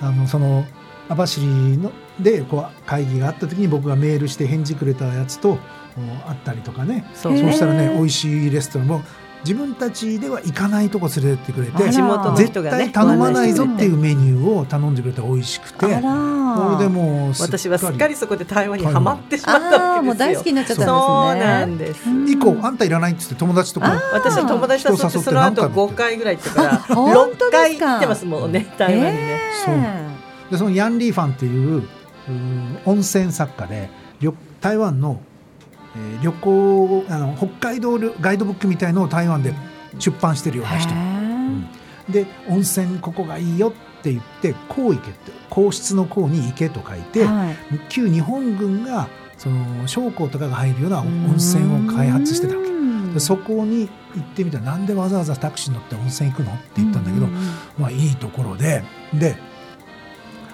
[0.00, 0.64] あのその
[1.08, 5.58] 網走のでこう会議があった時に僕がメールして返事くれたやつとこ
[5.96, 7.04] う会ったりとかね。
[7.14, 9.02] そうしたらね美味しいレストランも
[9.44, 12.90] 自分たちでは行かないとこ連れてってくれて地元の絶人がね。
[12.92, 15.78] 対頼まないぞっていうメニューを頼んでくれて美味しくて。
[15.80, 19.84] これでもう私はすっかりそこで台湾にはまってしまったわけですよ。
[19.84, 22.06] あーもう大好きになっちゃったんですね。
[22.06, 22.32] そうなんです。
[22.32, 24.02] 以降あんたいらないって言って友達とか。
[24.12, 29.40] 私は友達と誘ってその後5回ぐらい行ってから 本当6回行ってますもんね台湾にね。
[29.64, 29.76] そう。
[30.50, 31.82] でそのヤン・リーファンっていう
[32.28, 35.20] うん温泉作家で旅台湾の、
[35.96, 39.54] えー旅行あの北海道旅ガイドブックみたいのを台湾で
[39.98, 41.68] 出版してるような人、うん
[42.08, 43.72] で温泉ここがいいよっ
[44.02, 45.32] て言って皇池って。
[45.50, 47.56] 皇室の皇に池と書いて、はい。
[47.88, 52.68] 旧日本軍がその将校とかが入るような温泉を開発してたわけ。
[52.68, 53.14] うん。
[53.14, 57.26] でそこに行ってみたらなんでわざわざタクシー乗って温泉行くのって言ったんだけど、
[57.78, 58.82] まあいいところで。
[59.12, 59.36] で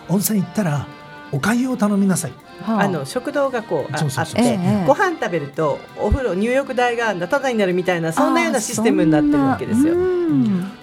[0.08, 0.86] 温泉行ったら
[1.32, 2.32] お粥を頼みなさい。
[2.62, 2.88] はあ。
[2.88, 9.94] の食堂がこうあそうそうそうあって、ええご飯食べるとお風呂入浴代がタダになるみたいなそんなようなシステムになってるわけですよ。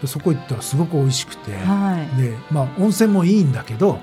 [0.06, 1.58] そこ行ったらすごく美味しくて、で
[2.52, 4.00] まあ温泉もいいんだけど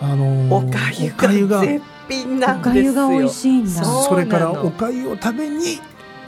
[0.00, 2.90] あのーおかゆお粥がが絶品なおかんですよ。
[2.90, 3.70] ゆが美味しいんだ。
[3.84, 5.80] そうそれからお粥を食べに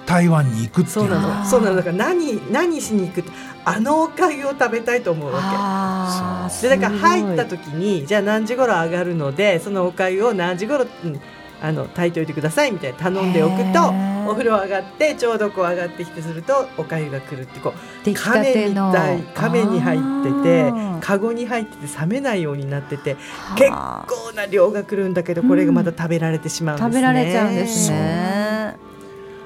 [0.07, 1.13] 台湾に行くってそないう。
[1.13, 1.45] うのがの。
[1.45, 1.77] そうなの。
[1.77, 3.31] だから何何しに行くって
[3.65, 6.63] あのおかゆを食べたいと思うわけ。
[6.63, 11.21] でだから入ったす時にじゃあ何時頃上がるのでそのおかゆを何時頃、うん
[11.65, 13.89] あの炊いておいてくださいみたいな頼んでおくと
[14.29, 23.17] お風呂上がってちょうどこう上がってきてするとおかゆが来るってこう亀みたい亀に入っててあーカゴに入ってて冷めないようになってて
[23.57, 26.93] 結構な量が来るんだけどこれがまた食べられてしまうんですね。
[26.93, 28.44] 食べられちゃうんですね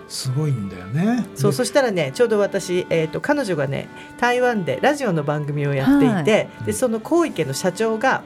[0.08, 1.26] すごいんだよね。
[1.34, 8.22] そうでそしたらねちょうど私、えー、と彼女がね台湾でラジオの番組をやっていて、でその高池の社長が、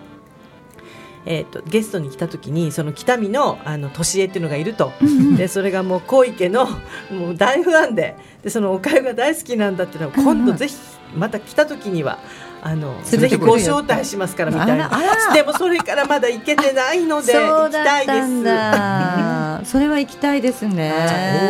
[1.27, 4.93] えー、とゲストに来た時にその北見のあの年恵っていうのがいると、
[5.37, 6.67] でそれがもう高池の
[7.11, 10.77] もう大ファンででそのおかゆが大好きなんだっていうのを今度ぜひ
[11.17, 12.19] また来た時には。
[12.65, 18.45] あの連れてご招待しますからみたいなあらあら でもそれからまだ行けてないので そう行きたいでだったんす。
[18.45, 20.93] だ それは行きたいですね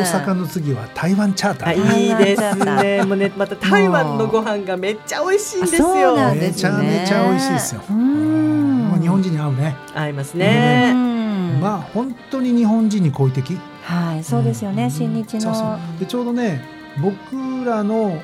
[0.02, 1.98] 大阪の次は台湾チャータあー。
[1.98, 3.02] いいですね。
[3.04, 6.16] もうねまた台湾のご飯がめっちゃ美味しいんですあそうよ。
[6.16, 7.82] なんですねめちゃめちゃ美味しいですよ。
[7.90, 9.76] うんもう日本人に合うね。
[9.94, 10.92] 合いますうね。
[10.92, 13.58] んまあ本当に日本人に好意的。
[13.82, 16.64] はいそうですよね、うん新日そうそうのでちょうどね
[17.02, 17.14] 僕
[17.68, 18.14] らの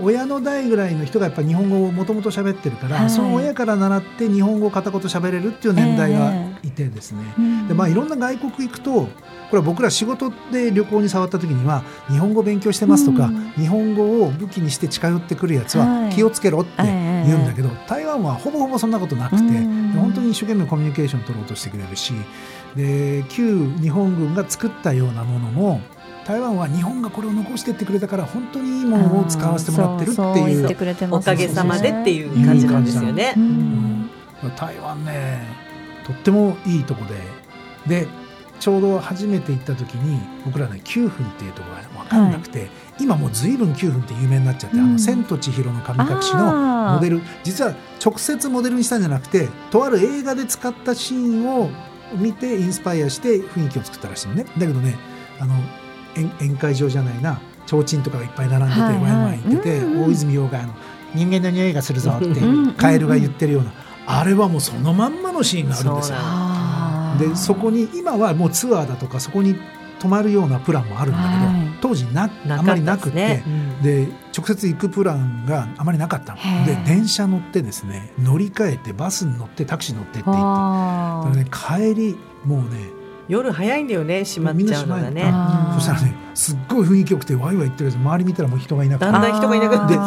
[0.00, 3.10] 親の代ぐらいの人がやっぱ日本語をもともと喋ってるから、はい。
[3.10, 6.32] その親から習って日本語を片言喋れるっていう年代が
[6.62, 7.22] いてですね、
[7.68, 9.08] でまあいろんな外国行くとこ
[9.52, 13.50] れは僕ら仕事で旅行に触った時には日本語勉強してますとか、うん。
[13.52, 16.12] 日本語を武器にして近寄ってくるやつははい。
[16.12, 19.92] 気をつけろって言うんだけど、台湾はほぼほぼそんなことなくて、うん。
[19.92, 22.12] で本当に一生懸命コミュニケーション取ろうとしてくれるし
[22.76, 25.80] で旧日本軍が作ったようなものも
[26.28, 31.24] 台湾は日本がこれを残してってくれたから本当にいいものを使わせてもらってるってそうそういう言ってくれてます。
[31.30, 33.32] おかげさまでっていう感じなんですよね。
[33.34, 33.40] う。
[33.40, 34.10] うん。
[34.54, 35.40] 台湾ね
[36.06, 37.14] とってもいいとこで。
[38.02, 38.06] で
[38.60, 42.68] ちょうど初めて行った時に僕らね9分っていうところが分かんなくて、
[43.00, 44.92] 今もう随分9分って有名になっちゃって「あうん。
[44.92, 47.22] の千と千尋の神隠し」のモデル。
[47.42, 51.70] 実は直接モデルにしたんじゃなくてとある映画で使ったシーンを
[52.18, 54.44] 見てインスパイアして雰囲気を作ったらしいのね。
[54.58, 54.98] だけどね
[55.40, 55.54] あの
[56.16, 57.40] 宴宴会場じゃないな。
[57.66, 59.02] 提灯とかがいっぱい並んでて、はいはい。
[59.02, 60.04] ワイワイ言ってて、うんうん。
[60.06, 60.74] 大泉洋があの
[61.14, 63.72] 「人間の匂いがするぞ」ってんカエルが言ってるような。
[64.06, 66.18] あれはもうそのまんまのシーンがあるんですよ。
[67.30, 69.54] でそこに今はもうツアーだとかそこに
[69.98, 71.78] 泊まるようなプランもあるんだけど、はい。
[71.82, 73.44] 当時なあんまりなくって、ね。
[73.82, 76.38] で直接行くプランがあまりなかったの。
[76.64, 81.38] で電車乗ってですね乗り換えてバスに乗ってタクシー乗ってって言って。
[81.38, 82.97] ね帰りもうね
[83.28, 85.22] 夜早いんだよね閉まっちゃうのがね。
[85.74, 89.04] そしたらねすっごい雰囲気よくてワイワイ言ってるやつ周り見たらもう人がいなくて。
[89.04, 89.98] だんだん人がいなくなって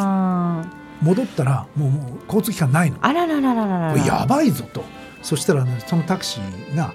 [1.06, 2.98] 戻ったらもうもう交通機関ないの。
[3.02, 4.84] あららららららやばいぞと。
[5.22, 6.94] そしたら、ね、そのタクシーが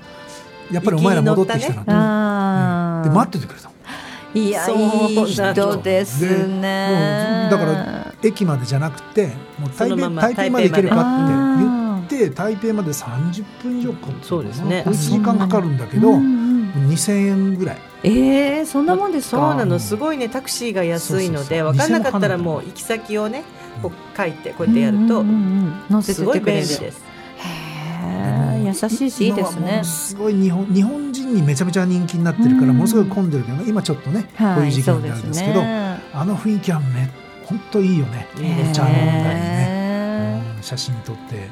[0.71, 3.09] やっぱりお前ら戻ってきたなと、あー。
[3.09, 3.75] で待っててくれたの。
[4.35, 7.49] いやそういい人ですね。
[7.51, 7.67] でもう。
[7.67, 11.86] だから駅までじゃなくてもう台北まま台北まで行けるかって言あって
[12.31, 14.85] 台北まで30分以上かかるそうですね。
[14.87, 17.79] 1時間かかるんだけーど、うんうん2000円ぐらい。
[18.03, 19.79] えー、そんなもんでそうなの。
[19.79, 23.45] すごいねタクシーが安いので分かんなかったらもう行き先をね
[23.83, 26.67] こう書いてこうやってやるとすごいてってくれる。
[26.67, 27.05] 便利です。
[28.67, 29.83] 優しいしいいですね。
[29.85, 32.77] すごい日本日本人にめちゃめちゃ人気になってるから、うん。
[32.77, 36.01] ものすごい混んでるけど今ちょっとね、こういう時期なんであるんですけどね。
[36.13, 37.09] あの雰囲気はめ
[37.45, 38.27] 本当いいよね。
[38.35, 40.43] お茶飲んだりね。
[40.61, 41.49] 写真撮って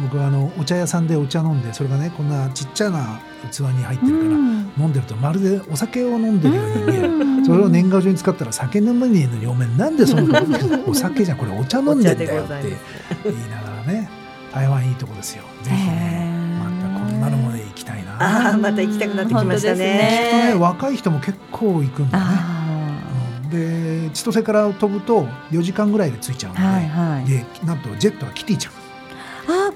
[0.00, 10.42] 僕はあのお茶屋さんでお茶飲んでそれがねこんなちっちゃな器に入ってるから、飲んでるとまるでお酒を飲んでるように見える、それを年賀状に使ったら酒飲めねえのにお前なんでそんな
[10.86, 12.54] お酒じゃんこれお茶飲んでんだよって
[13.24, 14.08] 言いながらね
[14.52, 18.52] 台湾いいとこですよぜひねまたこんなのもね行きたいな。
[18.52, 20.52] あまた行きたくなってきましたね。
[20.52, 22.24] ね若い人も結構行くんだね。
[23.50, 28.72] で千歳から飛ぶと4時間ぐらいで着いちゃうので,、はいはい、でなんとジェットはキティちゃん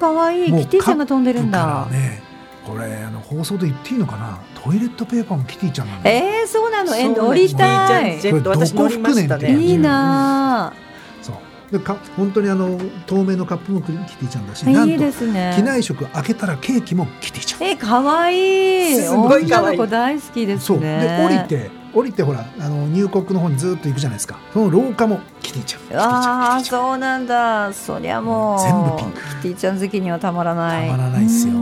[0.02, 1.86] ああかわいいキティちゃんが飛んでるんだ。
[1.90, 2.20] ね
[2.66, 4.38] これあの放送で言っていいのかな？
[4.54, 6.94] トイレットペーパーもキティちゃんなんだえー、そうなの？
[6.94, 8.20] え乗りたい。
[8.20, 9.56] ジェット私乗りましたね。
[9.56, 10.72] いいな、
[11.18, 11.36] うん、そう。
[11.72, 15.54] でか本当にあの透明のカップもキティちゃんだしいいですね。
[15.56, 17.62] 機内食開けたらケーキもキティちゃん。
[17.64, 18.92] えかわい。
[18.92, 19.78] いすごい可愛い。
[19.78, 20.60] 子大好きですね。
[20.60, 20.80] そう。
[20.80, 24.38] で降りて降りてほらあの入国の方にずっと行くじゃないですか。
[24.52, 27.72] その廊下もキティちゃんああそうなんだ。
[27.72, 29.20] そりゃもう全部ピンク。
[29.20, 30.88] キティちゃん好きにはたまらない。
[30.88, 31.54] たまらないですよ。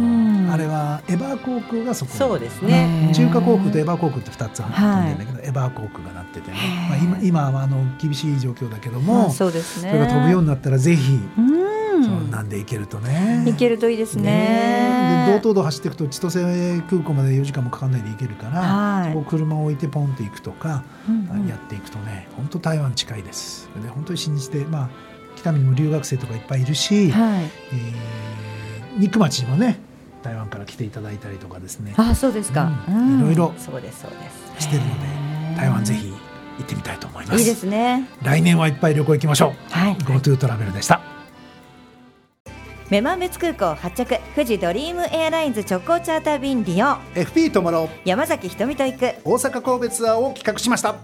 [0.52, 2.12] あれはエバー航空がそこ。
[2.12, 3.12] そうですね。
[3.14, 4.66] 中華航空とエバー航空って2つあ
[5.06, 6.56] るんだけど、はい、エバー航空がなっててね、
[6.88, 9.90] まあ、今今はあの厳しい状況だけども、そうですね。
[9.90, 11.40] それが飛ぶようになったらぜひそ
[12.10, 12.48] んなん。
[12.50, 15.26] で行けるとね行けるといいですね。
[15.26, 23.68] で道東道走っていくと千歳空港まで4時間もかかんないで行けるから、はい、そこ車を置いてポンって行くとか、うんうん、やっていくとね本当台湾近いです。
[23.82, 24.90] で本当に信じてまあ
[25.36, 27.44] 北見にも留学生とかいっぱいいるし、はい。
[27.44, 29.78] えー、肉町にもね
[30.22, 31.94] 台湾から来ていただいたりとかですね。
[31.96, 34.16] あそうですか、うん、いろいろそうですそうで
[34.58, 34.64] す。
[34.64, 36.16] してるので台湾ぜひ行
[36.62, 37.38] ってみたいと思います。
[37.38, 38.08] いいですね。
[38.22, 41.00] 来年はいっぱい旅行行きましょう、はい、GoTo トラベルでした
[42.90, 46.96] 女満別空港発着富士ドリームエアラインズ直行チャーター便利用。
[47.14, 49.14] FP ともろ山崎ひとみと行く。
[49.24, 50.96] 大阪神戸ツアーを企画しました。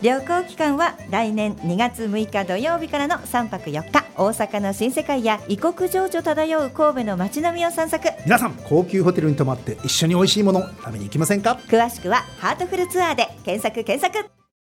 [0.00, 4.04] 旅行期間は来年2月6日土曜日からの3泊4日。
[4.16, 8.08] 大阪の新世界や異国情緒漂う神戸の街並みを散策。
[8.24, 11.58] 皆さん高級ホテルに泊まって一緒に美味しいもの食べに行きませんか？
[11.66, 14.30] 詳しくはハートフルツアーで検索検索。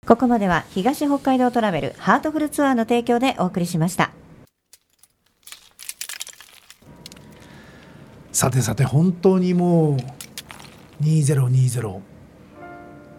[0.05, 4.11] ここまでは東北海道トラベルハートフルツアーの提供でお送りしました
[8.37, 9.97] さてさて本当にもう
[11.01, 12.01] 2020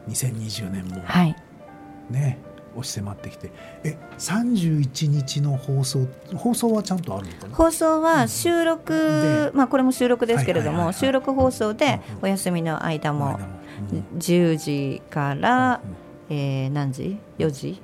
[0.08, 1.34] 2020年も、はい、
[2.08, 2.38] ね
[2.76, 3.50] 押し迫ってきて。
[3.82, 7.54] え31日の放送放送はちゃんとあるのかな？
[7.56, 13.40] 放送は収録、うん、まあこれも収録ですけれども、収録放送でお休みの間も
[14.18, 15.80] 10時から、
[16.30, 17.82] うん、えー、何時？4時？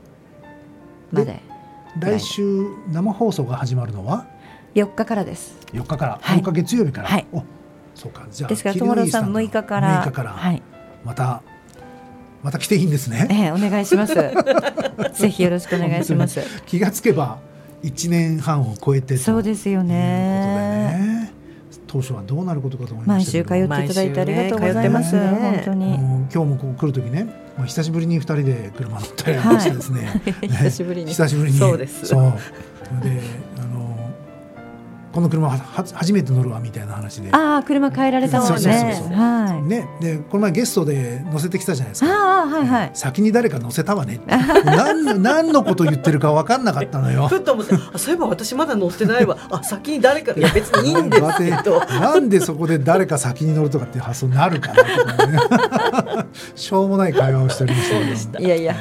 [1.10, 1.42] まで。
[1.98, 2.42] 来週
[2.92, 4.24] 生放送が始まるのは？
[4.74, 5.56] 4日からです。
[5.72, 7.42] 4日から、はい、4日月曜日から、はい、お
[7.94, 8.26] そうか。
[8.30, 10.02] じゃあですから友達さん6日から。
[10.02, 10.62] 6日から、はい、
[11.04, 11.42] また
[12.42, 14.14] また来ていいんですね、ええ、お願いします。
[15.18, 16.40] ぜひよろしくお願いします。
[16.66, 17.38] 気がつけば
[17.82, 19.94] 1年半を超えてそうですよね。
[19.94, 21.32] ね
[21.86, 25.94] 当初はどうなることかと思いまし毎週通っていただいてありがとうございます、ね、本当に。
[25.94, 29.60] 今日もここ来る時ねまあ、久しぶりに2人で車乗ったり。
[29.60, 31.10] してですね、はい、久しぶりに。
[31.10, 31.58] 久しぶりに。
[31.58, 32.06] そうです。
[32.06, 32.32] そう。
[33.02, 33.20] で
[35.14, 37.28] この車は初めて乗るわみたいな話で。
[37.30, 39.00] ああ車変えられたもんね。
[39.14, 39.68] はい。
[39.68, 39.88] ね。
[40.00, 42.10] でこの前ゲストで乗せてきたじゃないですか。
[42.10, 42.90] ああはいはい。
[42.94, 44.20] 先に誰か乗せたわね。
[44.64, 47.28] 何何のこと言ってるか分かんなかったのよ。
[47.30, 49.38] ふっと思ってあそういえば私まだ乗ってないわ。
[49.50, 51.78] あ先に誰かいや別にいいんですけど。
[51.78, 58.74] なんでそこで誰か先に乗るとかっていう発想になるかなとか、ね、 しょうもない会話をしておりましたいやいや。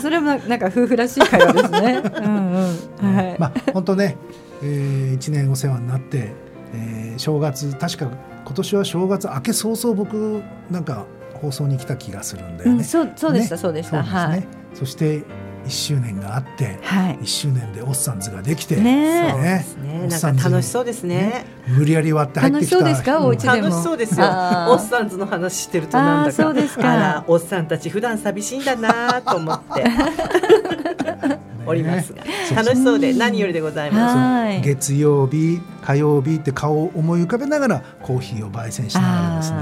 [0.00, 2.02] それもなんか夫婦らしい会話ですね。
[2.16, 2.68] うん
[3.02, 3.14] うん。
[3.16, 3.36] はい。
[3.38, 4.16] まあ本当ね
[4.62, 6.32] えー、1年お世話になって、
[6.74, 8.10] えー、正月確か
[8.44, 12.78] 今年は正月明け早々僕なんか放送に来た気がするんだよね。
[12.78, 14.02] うん、そうそうでした、ね、そうでした。
[14.02, 14.46] はい。
[14.74, 15.22] そして
[15.66, 20.08] 1周年があって、はい、1周年でオッサンズができて、ねねね。
[20.08, 22.76] なんか楽しそうですね、無理やり割って入ってきた。
[22.76, 23.68] 楽しそうですか、お家でも。
[23.68, 24.26] 楽しそうですよ。
[24.26, 26.42] オッサンズの話してるとなんだか。
[26.42, 27.24] そうですか。
[27.26, 29.84] オッサンたち普段寂しいんだなと思って。
[31.68, 32.24] おりますが、
[32.56, 34.60] 楽しそうで何よりでございます。
[34.62, 39.58] 月曜日火曜日って顔を思い浮かべながらコーヒーを焙煎しながらですね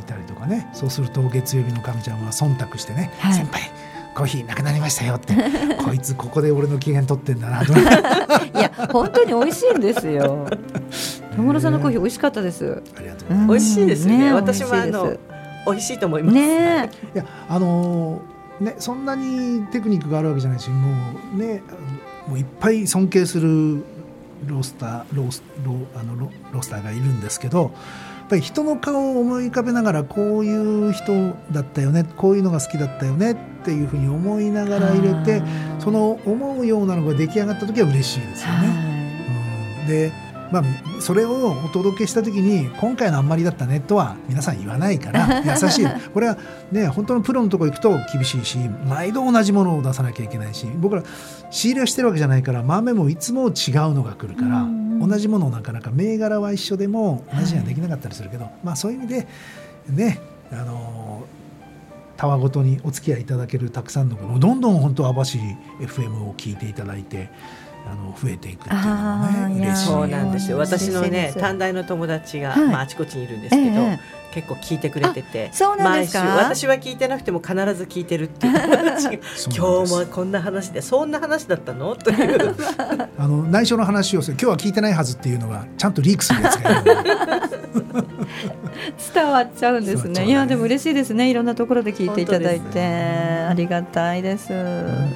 [0.00, 0.68] いたりとかね。
[0.72, 3.70] そうすると月曜日の神ちゃんは忖度してね、はい、先輩
[4.20, 5.34] コーヒーなくなりましたよって。
[5.82, 7.64] こいつここで俺の機嫌取ってんだな。
[7.64, 7.76] とい
[8.60, 10.46] や本当に美味しいんですよ。
[11.36, 12.82] 友野さんのコーヒー美味しかったです。
[12.98, 13.48] ありがとうございます。
[13.48, 15.16] 美味しいですよね、ね、私はあの
[15.66, 16.34] 美味しいと思います。
[16.34, 18.20] ねいやあの
[18.60, 20.94] ねそんなにテクニックがあるわけじゃないしも
[21.34, 21.62] うね
[22.28, 23.82] もういっぱい尊敬する
[24.46, 27.72] ロースターロースロあのロロースターがいるんですけど
[28.30, 35.42] ぱり人の顔を思い浮かべながらこういう人だったよねこういうのが好きだったよねっていうふうに思いながら入れて
[35.80, 38.68] その思うようなのが出来上がった時は嬉しいですよね。
[39.80, 40.12] うん、で
[40.50, 40.64] まあ、
[41.00, 45.86] それをお届けした時に今回のあんまりだったねとは皆さん言わないから 優しい。
[46.12, 46.36] これは
[46.72, 51.02] ね本当のプロのとこ行くと厳しいし毎度同じものを出さなきゃいけないし僕ら
[51.50, 53.52] 仕入れをしてるわけじゃないから豆もいつも違う
[53.94, 54.66] のが来るから、
[55.00, 59.26] 同じものをなかなか銘柄は一緒でも同じにはできなかったりするけど、はい、まあそういう意味で
[59.88, 60.20] ね
[60.52, 61.24] あの
[62.16, 65.38] たわごとにお付き合いいただけるたくさんのどんどん本当網走
[65.80, 67.30] FM を聞いていただいて
[67.90, 69.86] あの増えていくっていうのはね嬉しい。
[69.86, 70.58] そうなんですよ。
[70.58, 73.98] 私のね短大の友達が、はい、まあ、あちこちにいるんですけど、ええ、
[74.32, 76.24] 結構聞いてくれててそうなんですか？
[76.36, 79.18] 私は聞いてなくても必ず聞いてるっていう話
[79.56, 81.96] 今日もこんな話でそんな話だったの？
[81.96, 82.54] という。
[83.18, 84.36] あの内緒の話をする。
[84.40, 86.84] 今日は聞いてないはずっていうのがちゃんとリークするやつがいる
[89.14, 91.30] 伝わっちゃうんですね、ね、いやでも嬉しいですね。
[91.30, 94.48] いろんなところで聞いていただいて、ね、ありがたいです。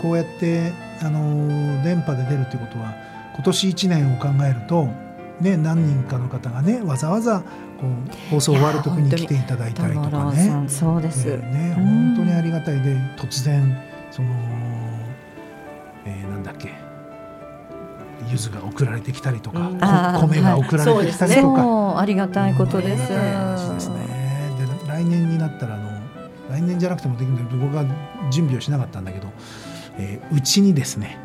[0.02, 0.72] こうやって
[1.03, 2.95] あの電波で出るっていうことは
[3.34, 4.88] 今年1年を考えると
[5.40, 7.47] ね、何人かの方がねわざわざこ
[7.86, 10.64] う放送終わる時に来ていただいたりとかね。
[10.68, 14.28] そうです、ね、本当にありがたいで突然その、
[16.05, 16.72] えー、なんだっけ
[18.30, 19.70] 柚子が送られてきたりとか、
[20.20, 23.09] 米が送られてきたりとか、はい、ありがたいことです。
[23.09, 24.07] ですね。
[24.59, 25.90] で来年になったらあの
[26.49, 27.84] 来年じゃなくてもできるんだけど僕は
[28.30, 29.28] 準備をしなかったんだけど、
[29.99, 31.18] えー、うちにですね、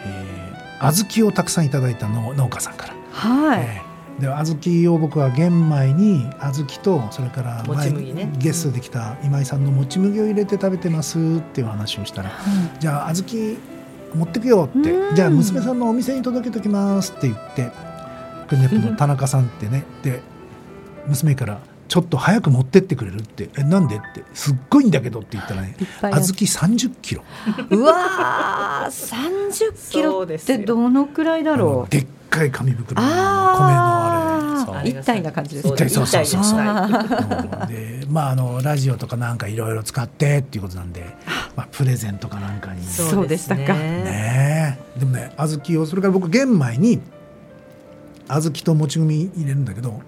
[0.00, 2.94] えー、小豆をたくさんいただいた農農家さんから。
[3.12, 3.60] はい。
[3.62, 3.86] えー
[4.20, 13.56] で小豆を僕は玄米に小豆とそれから前、ね、ゲストできた今井さんのもち麦を入れて食べてますっていう話をしたら、うん、じゃあ小豆
[14.14, 17.70] 持ってくよってじゃあ娘さんのお店に届けときますって言って
[18.48, 20.22] クネップの田中さんってねで
[21.06, 23.48] 娘からちょっと早く持ってってくれるって。
[23.56, 24.24] えなんでって。
[24.34, 27.22] すっごいんだけどって言ったらね小豆30キロ。
[27.70, 31.90] うわー30キロってどのくらいだろう？
[31.90, 34.90] でっかい紙袋の米のあれ。
[34.90, 36.44] 一体な感じです一体そうそうそう。
[36.44, 36.60] そう。
[37.68, 41.04] でまああのラジオとかなんかいろいろ使ってっていうことなんで、
[41.54, 42.84] まあ、プレゼントかなんかに。
[42.84, 44.78] そうでしたかね。
[44.98, 47.00] でもね小豆をそれから僕玄米に
[48.28, 50.00] 小豆ともち麦入れるんだけど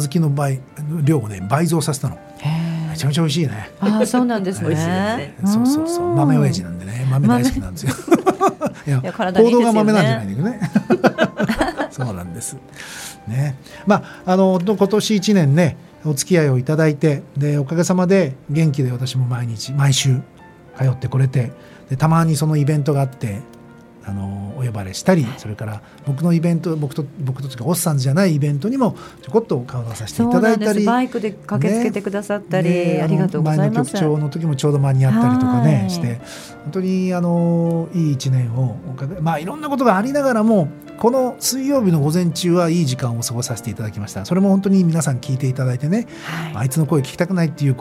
[0.00, 0.60] 小豆の倍
[1.04, 2.18] 量をね倍増させたの。
[2.90, 3.70] めちゃめちゃ美味しいね。
[3.80, 5.34] あそうなんですね。
[5.44, 6.14] そうそうそう。
[6.14, 7.06] 豆親父なんでね。
[7.10, 7.92] 豆大好きなんですよ。
[8.86, 10.60] いや行動が豆なんじゃないんだけどね。
[11.90, 12.56] そうなんです。
[13.26, 13.56] ね。
[13.86, 20.20] まああの今年1年ねお付き合いをいただいてでおかげさまで元気で私も毎日毎週
[20.78, 21.52] 通ってこれて
[21.90, 23.40] でたまにそのイベントがあって
[24.08, 33.70] あのお呼ばれしたりそれから僕のイベント僕と僕とというかおっさんじゃないイベントにもちょこっと顔出させていただいたりバイクで駆けつけてくださったり、ね、ありがとうございます。
[33.70, 36.20] 前の局長の時もちょうど間に合ったりとかねして
[36.62, 38.76] 本当にあのいい一年を
[39.20, 44.24] まあいろんなことがありながらもこの水曜日の午前中はいい時間を過ごさせていただきました。
[44.24, 47.76] それも本当に皆さん聞いていただいてね、はい、あいつの声聞きたくないっていう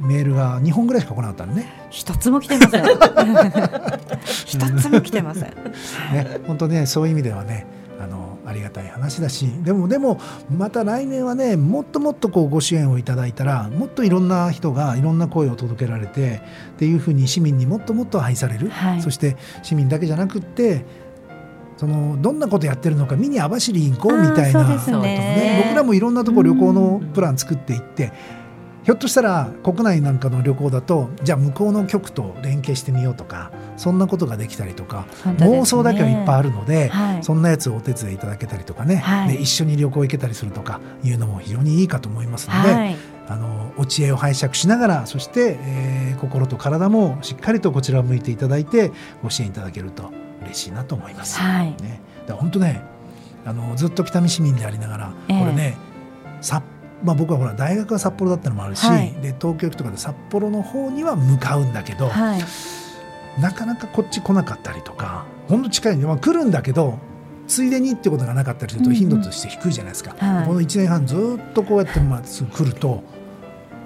[0.00, 1.66] メールが2本ぐらいしか来なかったのね。
[1.90, 2.84] 一つも来てません。
[4.24, 5.42] 一つも来てません。
[5.44, 7.66] ね本当ねそういう意味ではね
[8.00, 10.20] あのありがたい話だしでもでも
[10.54, 16.42] また来年はねもっともっとこうご支援をいただいたらもっといろんな人がいろんな声を届けられて
[16.74, 20.84] っていうふうに市民にもっともっと愛される、はい、そして市民だけじゃなくって
[21.76, 24.64] そのどんなことやってるのか見に網走行こうみたいな。
[24.64, 25.62] ことね。
[25.66, 28.12] 僕らもいろんなところ旅行のプラン作っていって。
[28.86, 50.12] ひょっとしたら国内なんかの旅行だとじゃあ向こうの局と連携してみようとかそんなことができたりとか、ね、妄想だけはいっぱいあるので、はい、そんなやつをお手伝いいただけたりとかね、はい、で一緒に旅行行けたりするとかいうのも非常にいいかと思いますので、はい、あのお知恵を拝借しながらそして、えー、心と体もしっかりとこちらを向いていただいてご支援いただけると
[50.42, 51.40] 嬉しいなと思います。
[51.40, 51.74] はい。
[51.82, 52.84] ね、だ本当ね
[53.44, 55.76] あのずっと北見市民でありながら、えー、これね
[56.40, 56.62] 札
[57.02, 66.98] まあ、僕はほら大学が札幌だったのもあるし、はい、で東京とかで札幌の方には向かうんだけど、はい、なかなかこっち来なかったりとかほんと近いんで、まあ、来るんだけど
[67.46, 71.16] ついでにってことがなかったりすると頻度として低いじゃないですか、うんうん、この1年半ず
[71.50, 73.02] っとこうやってまあ来ると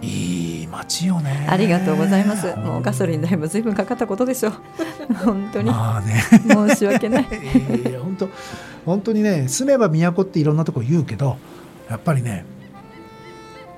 [0.03, 1.47] いい街よね。
[1.49, 2.57] ありがとうございます。
[2.57, 4.53] もうガソリン代もずいぶんかかったことでしょう。
[5.13, 5.71] 本当に。
[5.71, 6.23] まあね。
[6.49, 7.27] 申し訳ない。
[8.03, 8.29] 本当
[8.87, 11.37] 本当にね住めば都っていろんなとこ言うけど
[11.91, 12.47] やっぱりね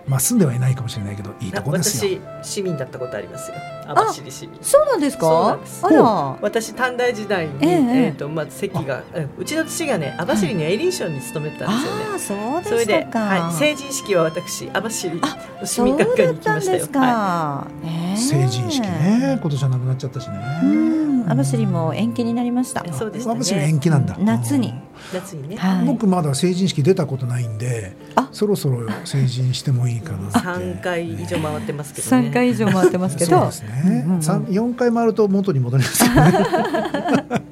[0.07, 2.18] まあ住んではいないかもしれないけどいいとこですよ。
[2.42, 3.57] 私市民だったことありますよ。
[3.86, 4.59] 網走市民。
[4.61, 5.59] そうなんですか？
[5.82, 6.03] あら。
[6.40, 9.03] 私短大時代に、えー、えー、とまず席が
[9.38, 15.11] うちの父がね網走にエリーションに勤めてたんですよね、あそうそれで、はい、成人式は私網走
[15.64, 16.86] 市民学科に行きましたよ。
[16.92, 20.36] はい、えー成人式ね今年はなくなっちゃったしね。
[21.24, 22.84] 網走も延期になりました。
[22.92, 24.16] そうです網走延期なんだ。
[24.18, 24.74] 夏に
[25.12, 25.86] 夏にね、はい。
[25.86, 28.28] 僕まだ成人式出たことないんであ。
[28.32, 30.38] そろそろ成人してもいいかなって。
[30.38, 32.11] 3回以上回ってますけどね。
[32.11, 33.30] 三回以上回ってますけど。
[33.30, 37.42] そうですね、うんうん三4回回ると元に戻りますけどね。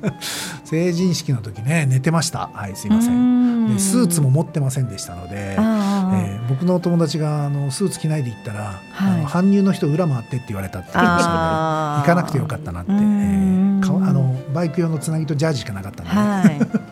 [0.65, 2.51] 成人式の時ね寝てました。
[2.53, 3.79] はいすいませうん。
[3.79, 9.13] スーツも持ってませんでしたので、えー僕のお友達があのスーツ着ないで行ったら、はい。
[9.13, 16.19] あの搬入の人裏回ってって言われたって言いましたので行かなくてよかったなって、えうんーかあのバイク用のつなぎとジャージしかなかったんで、ね。
[16.19, 16.43] は
[16.87, 16.90] い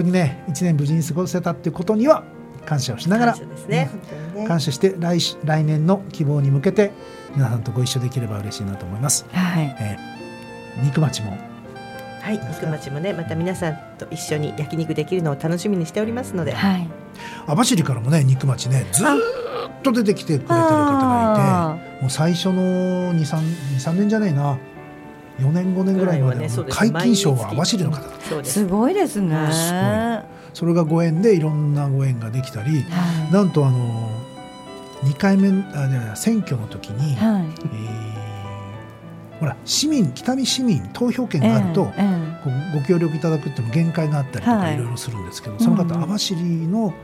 [0.00, 2.24] 当にね1年無事に過ごせたっていうことには
[2.66, 3.36] 感謝をしながら
[4.46, 6.92] 感謝して来し来年の希望に向けて
[7.34, 9.24] 皆さんとご一緒できれば嬉しいなと思います。
[9.30, 9.76] はい。
[9.80, 11.38] えー、肉町も。
[12.22, 16.88] はい肉町もねまた皆さんと一緒に焼肉できるのを楽しみにしておりますので、はい。
[17.46, 19.20] 網走からもね肉町ねずーっ
[19.82, 24.58] と出てきてくれてる方がいてもう最初の23年じゃないな
[25.40, 28.52] 4年5年ぐらいまで皆勤賞は網走の方だす。
[28.52, 29.48] すごいですね。
[30.52, 32.84] それがご縁でいろんなご縁ができたりい。
[33.32, 34.10] なんとあの
[35.04, 37.44] 2回目あ選挙の時に、はい。
[37.44, 38.20] えー
[39.40, 44.74] ほら市民北見市民投票権があると、ええこうご協力いただくっていうのも限界があったりとかはい。
[44.74, 46.94] いろいろするんですけど、その方網走の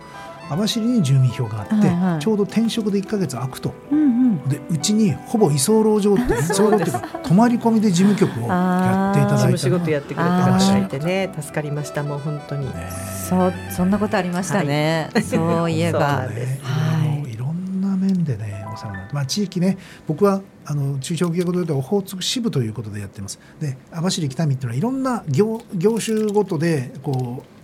[0.49, 2.22] 網走に住民票があって、はいはい。
[2.22, 3.74] ちょうど転職で1か月空くと。
[3.90, 4.49] うんうん。
[4.49, 12.88] でうちにほぼ居候状って居候っていうか泊まり込みで事務局をやっていただいた事務仕事やってくれてあー方がいてね助かりましたもう本当に、ね
[13.28, 16.61] そうそんなことありましたね、そういえそうばなんですね。
[16.62, 17.32] はい。
[17.32, 23.40] いろんな面でねお世話になって、まあ、地域ね僕はあの中小企業でオホーツク支部ということでやってます。
[23.61, 27.55] で網走北見っていうのはいろんな業業種ごとでこう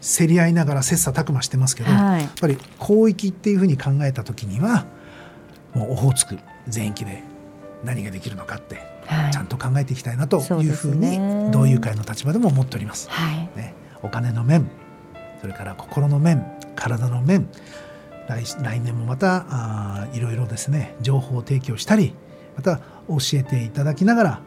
[0.00, 2.22] 競り合いながら切磋琢磨してますけど、はい。
[2.22, 4.86] やっぱり広域っていうふうに考えた時には
[5.74, 7.22] もうオホーツク全域で
[7.84, 8.76] 何ができるのかって
[9.06, 9.32] はい。
[9.32, 11.50] ちゃんと考えていきたいなというふうにね。
[11.52, 13.08] 同友会の立場でも思っております。
[13.10, 13.48] はい。
[13.56, 14.70] ね、お金の面
[15.40, 16.44] それから心の面
[16.74, 17.48] 体の面
[18.28, 22.14] 来来年もまたあーいろいろですね情報を提供したり
[22.56, 22.78] また
[23.08, 24.42] 教えていただきながら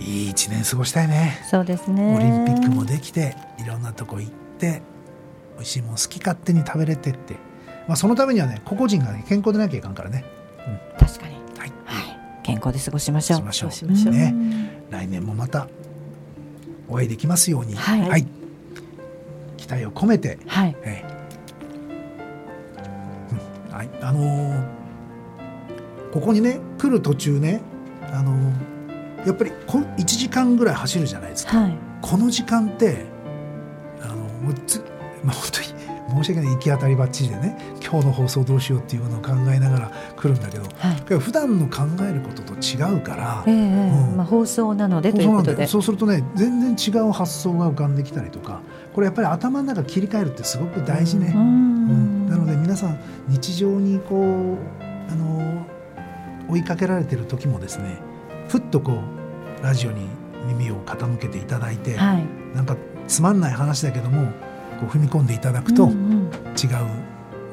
[0.00, 1.38] いい一年過ごしたいね。
[1.48, 2.16] そうですね。
[2.16, 4.82] オリンピックもできていろんなとこ行って
[5.56, 7.34] 美味しいもん好き勝手に食べれてって、
[7.86, 10.24] まあ、そのためにはね個々人が、ね、健康でなきゃいかんからね、
[10.98, 11.34] 確かに。
[11.58, 12.18] はい、はい。
[12.42, 13.38] 健康で過ごしましょう。
[13.38, 13.70] しましょう。
[13.70, 14.14] そうしましょう。
[14.14, 14.30] ね。
[14.30, 15.68] ん来年もまた
[16.88, 18.26] お会いできますように、はい。
[19.56, 20.38] 期待を込めて。
[20.46, 20.76] はい。
[20.82, 21.10] ええ。
[23.68, 23.74] うん。
[23.76, 24.80] はい、あのー
[26.12, 27.69] ここにね来る途中ね、あのー
[29.26, 31.58] やっぱりこ1時間ぐらい走るじゃないですか。
[31.60, 31.78] はい。
[32.00, 33.04] この時間って
[34.02, 34.78] あのもうつ、
[35.22, 35.66] まあ、本当に
[36.24, 41.18] 申し訳ない行き当たりばっちりでね今日の放送どうしようっていうのを考えながら来るんだけどはい。
[41.18, 44.16] 普段の考えることと違うからええええうん。
[44.16, 45.62] まあ放送なのでということで。
[45.62, 48.60] よそうするとね全然違う発想が浮かんできたりとか
[48.94, 51.32] これやっぱり頭の中切り替えるってすごく大事ね。
[51.34, 52.26] ううん。
[52.26, 52.28] ん。
[52.28, 52.98] なので皆さん
[53.28, 54.56] 日常にこう
[55.12, 55.66] あの
[56.48, 57.98] 追いかけられてる時もですね
[58.50, 59.00] ふっとこ
[59.60, 60.06] うラジオに
[60.46, 62.26] 耳を傾けていただいて、はい。
[62.54, 62.76] なんか
[63.06, 64.32] つまんない話だけども
[64.80, 65.98] こう踏み込んでいただくと、うんうん。
[65.98, 66.50] 違うう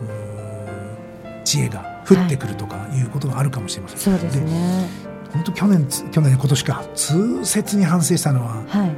[0.05, 3.99] ー知恵が降ってくるとかいうことがあるかもしれません。
[3.99, 4.89] そうですね。
[5.31, 8.95] 本当去年つ去年今年か痛切に反省したのははい。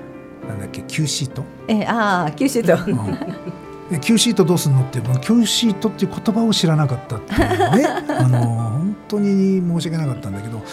[0.48, 1.44] なんだっけ Q シート？
[1.68, 2.78] ええああ九州と
[3.92, 7.40] で Q シートどうすんのってこの Q シートっていう言葉を知らなかったっていう
[7.78, 7.86] ね。
[8.08, 10.64] あの本当に申し訳なかったんだけど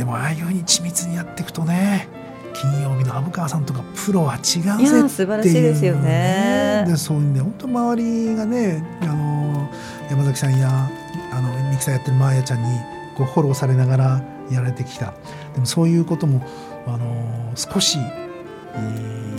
[0.00, 2.08] でもああいうふうに緻密にやっていくとね
[2.54, 6.86] 金曜日の虻川さんとかプロは違うぜっていいうや素晴らしいですよね。
[6.88, 9.68] でそういうんで本当周りがねあの
[10.08, 10.90] 山崎さんや
[11.32, 12.78] あのミキサーやってるマーヤちゃんに
[13.14, 15.12] こうフォローされながらやられてきた。
[15.52, 16.42] でもそういうことも
[16.86, 19.30] あの少し、えー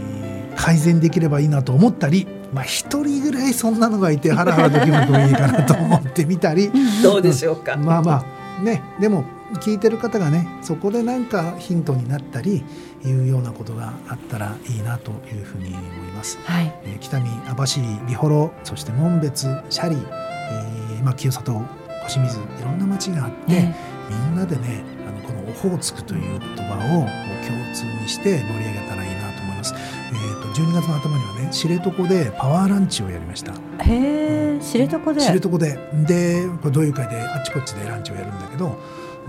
[0.58, 6.70] 改善できればいいなと思ったりまあ一人ぐらいそんなのがいてハラハラドキドキもいいかなと思ってみたり。
[7.02, 8.26] どうでしょうか、まあま
[8.60, 8.84] あね。
[9.00, 9.26] でも
[9.60, 12.64] 聞いてる方がねそこでなんかヒントになったり
[13.04, 16.38] いうようなことがあったらいいなというふうに思います。
[16.44, 21.66] はいえー北見網走美幌そして門別斜里、えーまあ、清里小
[22.08, 23.76] 清水いろんな町があって、え
[24.10, 27.08] みんなでねあのこの「オホーツク」という言葉を
[27.48, 29.74] 共通にして盛り上げたらいいなと思います。
[30.12, 33.54] えー、と12月の頭にはね知床でパワーランチをやりました。
[33.80, 35.78] えへえ知床で知床で
[36.08, 38.78] でこれ同友会であっちこっちでランチをやるんだけど